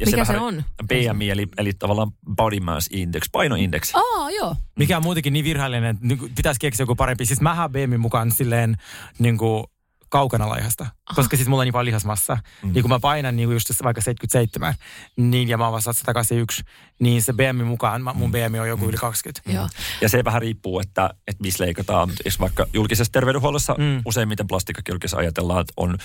[0.00, 0.64] ja Mikä se vähän- on?
[0.88, 3.92] BMI, eli, eli tavallaan body mass index, painoindeksi.
[3.96, 4.56] Aa, joo.
[4.78, 7.26] Mikä on muutenkin niin virheellinen, että niin kuin pitäisi keksiä joku parempi.
[7.26, 8.76] Siis mä BMin mukaan silleen
[9.18, 9.64] niin kuin
[10.08, 10.86] kaukana laihasta.
[11.14, 12.38] Koska siis mulla on niin paljon lihasmassa.
[12.62, 12.72] Mm.
[12.72, 14.74] Niin kun mä painan niin kuin just vaikka 77,
[15.16, 16.62] niin, ja mä oon vasta 181,
[16.98, 19.52] niin se BMin mukaan, mä- mun BMI on joku yli 20.
[19.52, 19.68] Joo.
[20.00, 22.10] Ja se vähän riippuu, että, että missä leikataan.
[22.24, 23.84] Jos vaikka julkisessa terveydenhuollossa Mm.
[23.84, 24.02] mm.
[24.04, 25.98] useimmiten plastikkakirurgissa ajatellaan, että on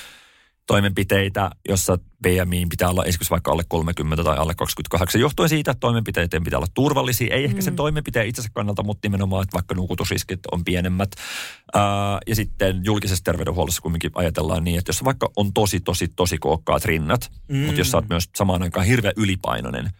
[0.67, 5.79] toimenpiteitä, jossa BMI pitää olla esimerkiksi vaikka alle 30 tai alle 28, johtuen siitä, että
[5.79, 7.35] toimenpiteiden pitää olla turvallisia.
[7.35, 11.11] Ei ehkä sen toimenpiteen itsensä kannalta, mutta nimenomaan, että vaikka nukutusriskit on pienemmät.
[11.73, 11.83] Ää,
[12.27, 16.85] ja sitten julkisessa terveydenhuollossa kumminkin ajatellaan niin, että jos vaikka on tosi, tosi, tosi kookkaat
[16.85, 17.57] rinnat, mm.
[17.57, 19.91] mutta jos sä oot myös samaan aikaan hirveän ylipainoinen,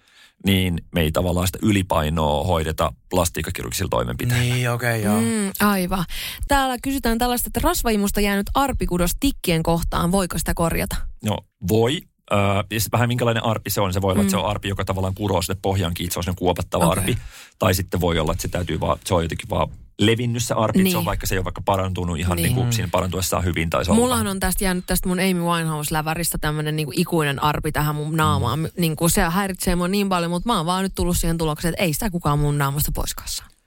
[0.45, 4.55] niin me ei tavallaan sitä ylipainoa hoideta plastiikkakirurgisilla toimenpiteillä.
[4.55, 5.21] Niin, okei, okay, joo.
[5.21, 5.51] Mm.
[5.59, 6.05] Aivan.
[6.47, 10.95] Täällä kysytään tällaista, että rasvaimusta jäänyt arpikudos tikkien kohtaan, voiko sitä korjata?
[11.25, 12.01] No voi.
[12.33, 12.39] Öö,
[12.71, 13.93] ja sit vähän minkälainen arpi se on.
[13.93, 16.23] Se voi olla, että se on arpi, joka tavallaan kuroo sinne pohjaan kiinni, se on
[16.23, 16.99] semmoinen kuopattava Okei.
[16.99, 17.17] arpi.
[17.59, 19.67] Tai sitten voi olla, että se täytyy vaan, se on jotenkin vaan
[19.99, 20.83] levinnyt se arpi.
[20.83, 20.91] Niin.
[20.91, 21.05] Se on Niin.
[21.05, 22.43] vaikka se ei ole vaikka parantunut ihan Niin.
[22.43, 22.55] niin.
[22.55, 23.69] kuin siinä parantuessaan hyvin.
[23.69, 27.43] Tai se on Mullahan vähän- on tästä jäänyt tästä mun Amy Winehouse-läväristä tämmönen niinku ikuinen
[27.43, 28.59] arpi tähän mun naamaan.
[28.59, 28.67] Mm.
[28.77, 31.83] Niinku se häiritsee mua niin paljon, mutta mä oon vaan nyt tullut siihen tulokseen, että
[31.83, 33.15] ei sitä kukaan mun naamasta pois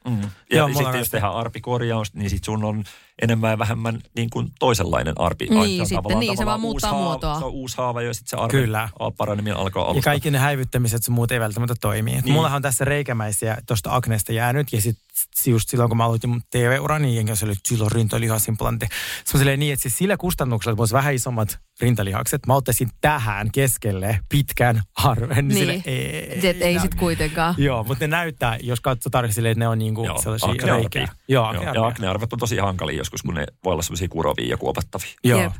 [0.08, 0.20] Mm.
[0.52, 2.84] Ja mulla sitten jos tehdään arpikorjaus, niin sitten sun on
[3.22, 5.46] enemmän ja vähemmän niin kuin toisenlainen arpi.
[5.46, 7.28] Niin, sitten, tavallaan- niin, se tavallaan vaan muuttaa uusi muotoa.
[7.30, 8.88] Haava, se on uusi haava ja sitten se arpi Kyllä.
[9.16, 10.10] paraneminen alkaa Ja alusta.
[10.10, 12.10] kaikki ne häivyttämiset sun muut ei välttämättä toimi.
[12.10, 12.32] Niin.
[12.32, 15.04] Mullahan on tässä reikämäisiä tuosta akneesta jäänyt ja sitten
[15.46, 18.86] just silloin kun mä aloitin mun TV-uran, niin jengi oli, että silloin rintalihasimplantti.
[19.24, 23.52] Se on niin, että siis sillä kustannuksella, että olisi vähän isommat rintalihakset, mä ottaisin tähän
[23.52, 25.48] keskelle pitkän arven.
[25.48, 25.58] Niin.
[25.58, 27.54] Sille, ei, Et ei sit kuitenkaan.
[27.58, 30.74] Joo, mutta ne näyttää, jos katsoo tarkasti silleen, että ne on niinku Joo, sellaisia aknearpia.
[30.74, 31.00] reikiä.
[31.28, 31.82] Joo, Joo, aknearpia.
[31.82, 35.10] ja aknearvet on tosi hankalia joskus, kun ne voi olla semmoisia kurovia ja kuopattavia.
[35.24, 35.40] Joo.
[35.42, 35.52] Jep.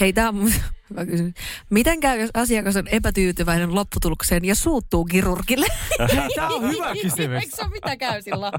[0.00, 0.52] Hei, tää on
[0.90, 1.34] hyvä kysymys.
[1.70, 5.66] Miten käy, jos asiakas on epätyytyväinen lopputulokseen ja suuttuu kirurgille?
[6.36, 7.42] Tämä on hyvä kysymys.
[7.42, 8.52] Eikö se ole mitä käy silloin?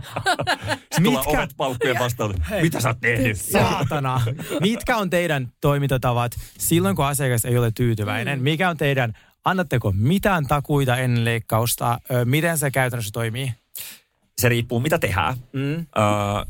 [1.03, 2.33] Tulla Mitkä, ovet paukkujen vastaan.
[2.61, 3.37] Mitä sä oot tehnyt?
[3.37, 4.21] saatana,
[4.61, 8.41] mitkä on teidän toimintatavat silloin, kun asiakas ei ole tyytyväinen?
[8.41, 9.13] Mikä on teidän,
[9.45, 11.99] annatteko mitään takuita ennen leikkausta?
[12.25, 13.53] Miten se käytännössä toimii?
[14.37, 15.35] Se riippuu, mitä tehdään.
[15.53, 15.73] Mm.
[15.73, 15.85] Öö,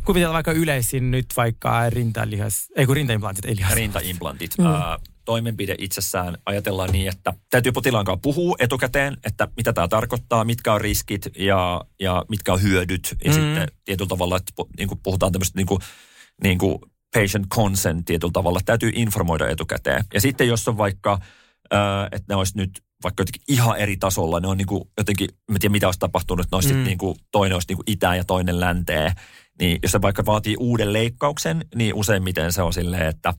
[0.05, 3.73] Kuvitellaan vaikka yleisin nyt vaikka rintalihas, ei kun rintaimplantit, ei lihas.
[3.73, 4.57] rintaimplantit.
[4.57, 4.65] Mm.
[4.65, 4.71] Öö,
[5.29, 10.73] toimenpide itsessään ajatellaan niin, että täytyy potilaan kanssa puhua etukäteen, että mitä tämä tarkoittaa, mitkä
[10.73, 13.15] on riskit ja, ja mitkä on hyödyt.
[13.23, 13.33] Ja Mm.
[13.33, 15.81] sitten tietyllä tavalla, että niin kuin puhutaan tämmöistä niin kuin,
[16.43, 16.79] niin kuin
[17.13, 20.03] patient consent tietyllä tavalla, täytyy informoida etukäteen.
[20.13, 21.19] Ja sitten jos on vaikka,
[21.73, 21.79] öö,
[22.11, 22.71] että ne olisi nyt
[23.03, 26.45] vaikka jotenkin ihan eri tasolla, ne on niin kuin jotenkin, mä tiedän mitä olisi tapahtunut,
[26.45, 26.83] että ne olisi mm.
[26.83, 29.11] niin kuin, toinen olisi niin kuin itään ja toinen länteen.
[29.59, 33.33] Niin jos se vaikka vaatii uuden leikkauksen, niin useimmiten se on silleen, että,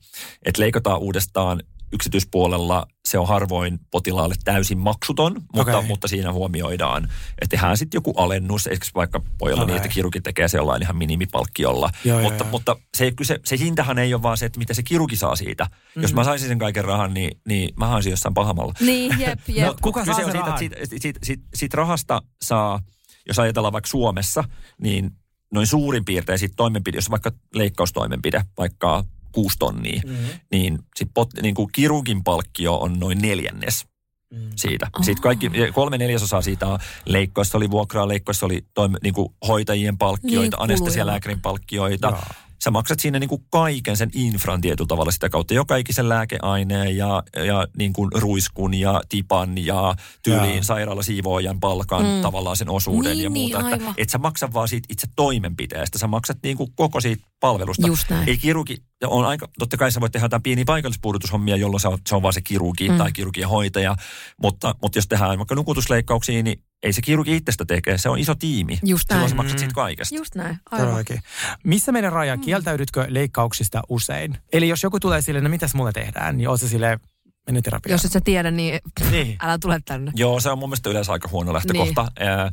[0.45, 1.63] että leikataan uudestaan
[1.93, 5.87] yksityispuolella se on harvoin potilaalle täysin maksuton, mutta, Okei.
[5.87, 7.03] mutta siinä huomioidaan,
[7.41, 9.73] että tehdään sitten joku alennus, esimerkiksi vaikka pojalla Okei.
[9.73, 11.89] niin, että kirurgi tekee se jollain ihan minimipalkkiolla.
[12.05, 12.51] Joo, joo, mutta joo.
[12.51, 15.35] mutta se, ei- se, se hintahan ei ole vaan se, että mitä se kirurgi saa
[15.35, 15.67] siitä.
[15.95, 16.01] Mm.
[16.01, 18.73] Jos mä saisin sen kaiken rahan, niin, niin mä haisin jossain pahamalla.
[18.79, 19.67] niin, jep, jep.
[19.67, 20.63] Mut kuka Kyse saa on siitä, rahan?
[20.63, 22.79] että siitä, siitä, siitä, siitä rahasta saa,
[23.27, 24.43] jos ajatellaan vaikka Suomessa,
[24.81, 25.11] niin
[25.53, 30.25] noin suurin piirtein siitä toimenpide, jos vaikka leikkaustoimenpide, vaikka kuusi tonnia, Mm-hmm.
[30.51, 33.85] niin, sit pot, niin kuin kirurgin palkkio on noin neljännes
[34.33, 34.49] Mm.
[34.55, 34.87] siitä.
[35.01, 39.97] Sitten kaikki, kolme neljäsosaa siitä on leikkaus, oli vuokraa, leikkaus oli toim, niin kuin hoitajien
[39.97, 42.07] palkkioita, Niin, anestesialääkärin palkkioita.
[42.07, 42.21] Joo.
[42.63, 45.53] Sä maksat siinä niin kuin kaiken sen infran tietyllä tavalla sitä kautta.
[45.53, 50.63] Joka ikisen lääkeaineen ja, ja niin kuin ruiskun ja tipan ja tyyliin Joo.
[50.63, 52.21] sairaalasiivoojan palkan mm.
[52.21, 53.59] tavallaan sen osuuden Niin, ja niin, muuta.
[53.59, 53.93] että aivan.
[53.97, 57.87] et sä maksa vaan siitä itse toimenpiteestä, sä maksat niin kuin koko siitä palvelusta.
[57.87, 58.29] Just näin.
[58.29, 61.97] Ei kirurgi, on aika, totta kai sä voit tehdä jotain pieniä paikallispuudutushommia, jolloin se on,
[62.09, 62.97] se on vaan se kirurgi mm.
[62.97, 63.95] tai kirurgien hoitaja,
[64.41, 68.35] mutta, mutta jos tehdään vaikka nukutusleikkauksia, niin ei se kirurgi itsestä tekee, se on iso
[68.35, 68.79] tiimi.
[68.83, 69.29] Just Silloin näin.
[69.29, 70.15] sä maksat siitä kaikesta.
[70.15, 70.87] Just näin, aivan.
[70.87, 71.19] Todellakin.
[71.63, 72.37] Missä meidän raja?
[72.37, 74.37] Kieltäydytkö leikkauksista usein?
[74.53, 76.99] Eli jos joku tulee silleen, no mitäs mulle tehdään, niin oot sä silleen,
[77.47, 77.93] mene terapiaan.
[77.93, 78.79] Jos et sä tiedä, niin
[79.11, 79.37] Niin.
[79.43, 80.11] älä tule tänne.
[80.15, 82.01] Joo, se on mun mielestä yleensä aika huono lähtökohta.
[82.19, 82.51] Niin.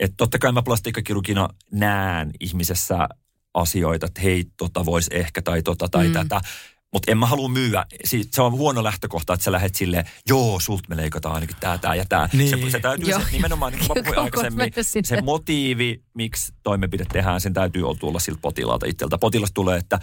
[0.00, 3.08] Että totta kai mä plastiikkakirurgina näen ihmisessä
[3.54, 6.12] asioita, että hei, tota voisi ehkä tai tota tai mm.
[6.12, 6.40] tätä.
[6.94, 7.84] Mutta en mä halua myyä.
[8.04, 11.78] Si- Se on huono lähtökohta, että sä lähdet silleen, joo, sulta me leikataan ainakin tää,
[11.78, 12.28] tää ja tää.
[12.32, 12.48] Niin.
[12.64, 13.20] Se, se täytyy Joo.
[13.20, 14.72] se, nimenomaan, niin kuin mä puhuin aikaisemmin,
[15.04, 19.18] se motiivi, miksi toimenpide tehdään, sen täytyy olla tulla siltä potilaalta itseltä.
[19.18, 19.98] Potilas tulee, että,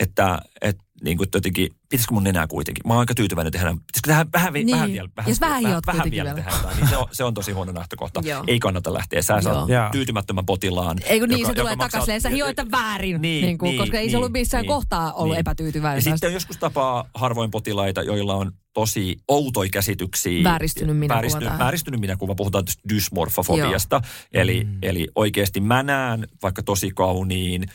[0.00, 2.82] että, että niin kuin jotenkin, pitäisikö mun nenää kuitenkin?
[2.86, 4.70] Mä oon aika tyytyväinen tehdä, pitäisikö tehdä vähän, Niin.
[4.70, 6.34] vähän vielä, vähän, Jos vähän vähän kuitenkin vielä vielä.
[6.44, 8.20] tehdä jotain, niin se on, se on tosi huono lähtökohta.
[8.30, 8.44] Joo.
[8.46, 9.22] Ei kannata lähteä.
[9.22, 9.88] Sä saat Joo.
[9.92, 10.98] tyytymättömän potilaan.
[11.04, 12.20] Ei kun niin, joka- se tulee takaisin.
[12.20, 14.68] Sä hioita väärin, Niin, niin, niin kuin, niin, koska ei se niin, ollut missään niin,
[14.68, 15.40] kohtaa ollut niin.
[15.40, 15.96] epätyytyväinen.
[15.98, 20.44] Ja sitten joskus tapaa harvoin potilaita, joilla on tosi outoja käsityksiä.
[20.44, 22.34] Vääristynyt minäkuva Vääristynyt, vääristynyt minäkuva.
[22.34, 24.00] Puhutaan tästä dysmorfofobiasta.
[24.32, 24.78] Eli, mm.
[24.82, 27.66] eli oikeasti mä näen vaikka tosi kauniin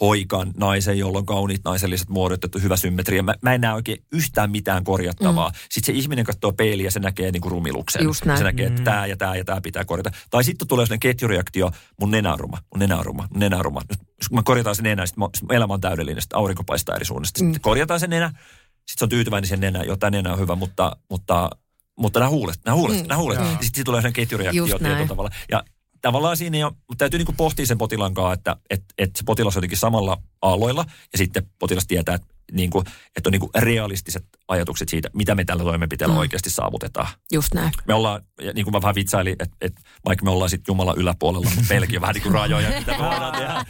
[0.00, 3.22] hoikan naisen, jolla on kauniit naiselliset muodot, että hyvä symmetria.
[3.22, 5.48] Mä, mä en näe oikein yhtään mitään korjattavaa.
[5.48, 5.54] Mm.
[5.70, 8.04] Sitten se ihminen katsoo peiliä ja se näkee niin kuin rumiluksen.
[8.04, 8.38] Just näin.
[8.38, 10.10] Se näkee, että tämä ja tämä ja tämä pitää korjata.
[10.30, 11.70] Tai sitten tulee sellainen ketjureaktio,
[12.00, 13.80] mun nenä on ruma, mun nenä on ruma, mun nenä on ruma.
[13.90, 17.38] Jos mä korjataan se nenä, sitten mä- elämä on täydellinen, sitten aurinko paistaa eri suunnasta.
[17.38, 20.96] Sitten korjataan se nenä, sitten se on tyytyväinen sen nenä, jotta nenä on hyvä, mutta,
[21.10, 21.50] mutta,
[21.98, 23.08] mutta nämä huulet, nämä huulet, Mm.
[23.08, 23.38] nämä huulet.
[23.38, 23.48] Joo.
[23.50, 25.30] Ja sitten tulee sellainen ketjureaktio tietyllä tavalla.
[25.50, 25.64] Ja
[26.02, 29.56] tavallaan siinä jo, mutta täytyy niinku pohtia sen potilaan kanssa, että, että, että se potilas
[29.56, 32.84] on jotenkin samalla aalloilla ja sitten potilas tietää, että, niinku,
[33.16, 36.18] että on niinku realistiset ajatukset siitä, mitä me tällä toimenpiteellä Mm.
[36.18, 37.08] oikeasti saavutetaan.
[37.32, 37.72] Just näin.
[37.86, 40.98] Me ollaan, ja niin kuin mä vähän vitsailin, että, että vaikka me ollaan sitten Jumalan
[40.98, 43.64] yläpuolella, mutta meilläkin on vähän niin kuin rajoja, mitä me voidaan tehdä.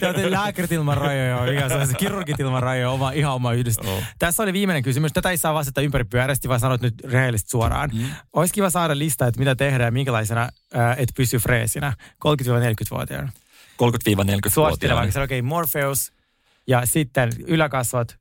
[0.00, 3.52] Te olette lääkärit ilman rajoja, mikä se on se kirurgit ilman rajoja, oma, ihan oma
[3.52, 3.86] yhdistys.
[3.86, 4.02] Joo.
[4.18, 5.12] Tässä oli viimeinen kysymys.
[5.12, 7.90] Tätä ei saa vastata ympäripyörästi, vaan sanot nyt rehellisesti suoraan.
[7.94, 8.06] Mm.
[8.32, 11.92] Olisi kiva saada lista, että mitä tehdään ja minkälaisena, äh, et pysy freesinä
[12.24, 13.32] 30-40-vuotiaana.
[13.82, 14.50] 30-40-vuotiaana.
[14.50, 16.12] Suosittelen vaikka se, okei, okay, Morpheus
[16.68, 18.16] ja sitten yläkasvot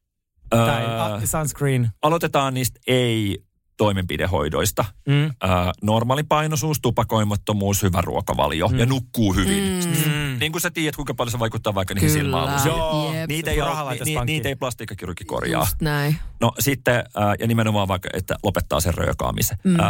[0.50, 1.90] tai Öö, uh, sunscreen.
[2.02, 4.86] aloitetaan niistä ei-toimenpidehoidoista.
[5.08, 5.24] Mm.
[5.24, 5.32] Öö,
[5.84, 8.80] normaali painoisuus, tupakoimattomuus, hyvä ruokavalio mm.
[8.80, 9.64] ja nukkuu hyvin.
[9.86, 10.40] Mm.
[10.40, 12.32] Niin kuin sä tiedät, kuinka paljon se vaikuttaa vaikka niihin.
[12.66, 13.14] Joo.
[13.14, 13.28] Jep.
[13.28, 14.26] Niitä ei, ole, ni, pankkiin.
[14.26, 15.62] niitä ei plastiikkakirurgi korjaa.
[15.62, 16.16] Just näin.
[16.42, 17.04] No sitten, äh,
[17.40, 19.58] ja nimenomaan vaikka, että lopettaa sen röökaamisen.
[19.64, 19.80] Mm.
[19.80, 19.88] Äh,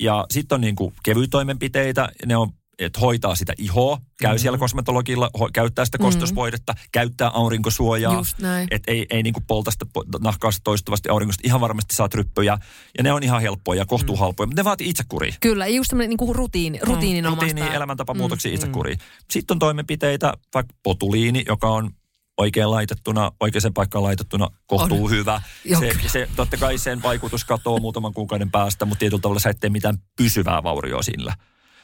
[0.00, 2.50] ja sitten on niin kuin kevyitoimenpiteitä, ne on
[2.86, 4.38] että hoitaa sitä ihoa, käy mm.
[4.38, 8.14] siellä kosmetologilla, ho, käyttää sitä kostosvoidetta, käyttää aurinkosuojaa.
[8.14, 8.68] Just näin.
[8.70, 9.86] Että ei, ei niin kuin polta sitä
[10.20, 11.42] nahkaa toistuvasti auringosta.
[11.44, 12.58] Ihan varmasti saa tryppyjä.
[12.98, 15.34] Ja ne on ihan helppoja ja kohtuuhalpoja, mutta ne vaatii itsekuria.
[15.40, 17.46] Kyllä, just tämmöinen niinku rutiini, rutiinin omasta.
[17.46, 18.54] Rutiini, elämäntapamuutoksia mm.
[18.54, 18.98] itsekuriin.
[19.30, 21.90] Sitten on toimenpiteitä, vaikka potuliini, joka on
[22.38, 25.10] oikein laitettuna, oikeaan paikkaan laitettuna, kohtuu On.
[25.10, 25.42] hyvä.
[25.78, 26.08] Se, kyllä.
[26.08, 29.70] se, totta kai sen vaikutus katoo muutaman kuukauden päästä, mutta tietyllä tavalla sä et tee
[29.70, 31.34] mitään pysyvää vaurioa sillä.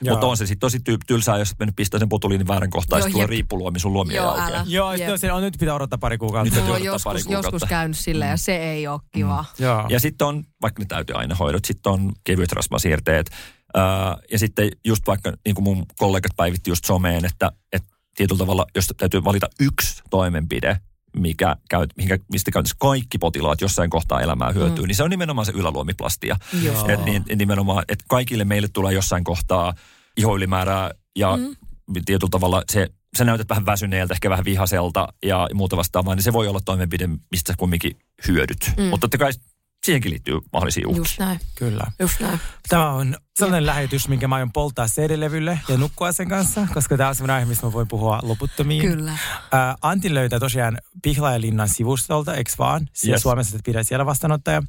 [0.04, 2.98] Mutta on se sitten tosi tyy- tylsää, jos et mennyt pistää sen potuliinin väärän kohtaan,
[2.98, 4.64] ja sitten tulee riippuluomi sun luomia Joo, älä.
[4.66, 5.10] Joo, Jep.
[5.10, 6.54] sitten on, on, nyt pitää odottaa pari kuukautta.
[6.54, 7.46] Nyt joskus, pari kuukautta.
[7.46, 9.44] joskus käynyt silleen ja se ei ole kiva.
[9.58, 9.86] Joo.
[9.88, 13.30] Ja sitten on, vaikka ne täyteainehoidot, sitten on kevyet rasvasiirteet.
[13.74, 18.38] Ää, ja sitten just vaikka, niin kuin mun kollegat päivitti just someen, että, että tietyllä
[18.38, 20.80] tavalla, jos täytyy valita yksi toimenpide,
[21.16, 24.88] mikä käy, mikä, mistä käytännössä kaikki potilaat jossain kohtaa elämää hyötyy, mm.
[24.88, 26.36] niin se on nimenomaan se yläluomiplastia.
[26.88, 29.74] Et niin, nimenomaan, että kaikille meille tulee jossain kohtaa
[30.16, 31.56] ihoylimäärää ja mm.
[32.04, 36.32] tietyllä tavalla se, sä näytät vähän väsyneeltä, ehkä vähän vihaselta ja muuta vastaavaa, niin se
[36.32, 37.98] voi olla toimenpide, mistä sä kumminkin
[38.28, 38.72] hyödyt.
[38.76, 38.84] Mm.
[38.84, 39.32] Mutta totta kai
[39.86, 41.00] siihenkin liittyy mahdollisia uhkia.
[41.00, 41.40] Just näin.
[41.54, 41.84] Kyllä.
[41.98, 42.40] Just näin.
[42.68, 47.08] Tämä on sellainen lähetys, minkä mä aion polttaa CD-levylle ja nukkua sen kanssa, koska tämä
[47.08, 48.82] on sellainen aihe, mistä mä voin puhua loputtomiin.
[48.82, 49.10] Kyllä.
[49.12, 49.18] Äh,
[49.82, 52.88] Antti löytää tosiaan Pihlajalinnan sivustolta, eks vaan?
[52.92, 53.22] Siellä Yes.
[53.22, 54.62] Suomessa et pidä siellä vastaanottaja.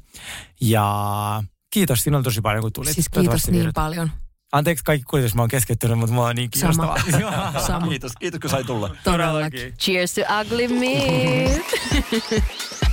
[0.60, 1.42] Ja
[1.72, 2.94] kiitos sinulle tosi paljon, kun tulit.
[2.94, 3.74] Siis kiitos niin viihdyt.
[3.74, 4.10] paljon.
[4.52, 6.98] Anteeksi kaikki kuulijat, jos mä oon keskittynyt, mutta mulla on niin kiinnostavaa.
[7.66, 7.88] Sama.
[7.88, 8.96] Kiitos, kiitos kun sai tulla.
[9.04, 9.74] Todellakin.
[9.78, 11.62] Cheers to ugly me.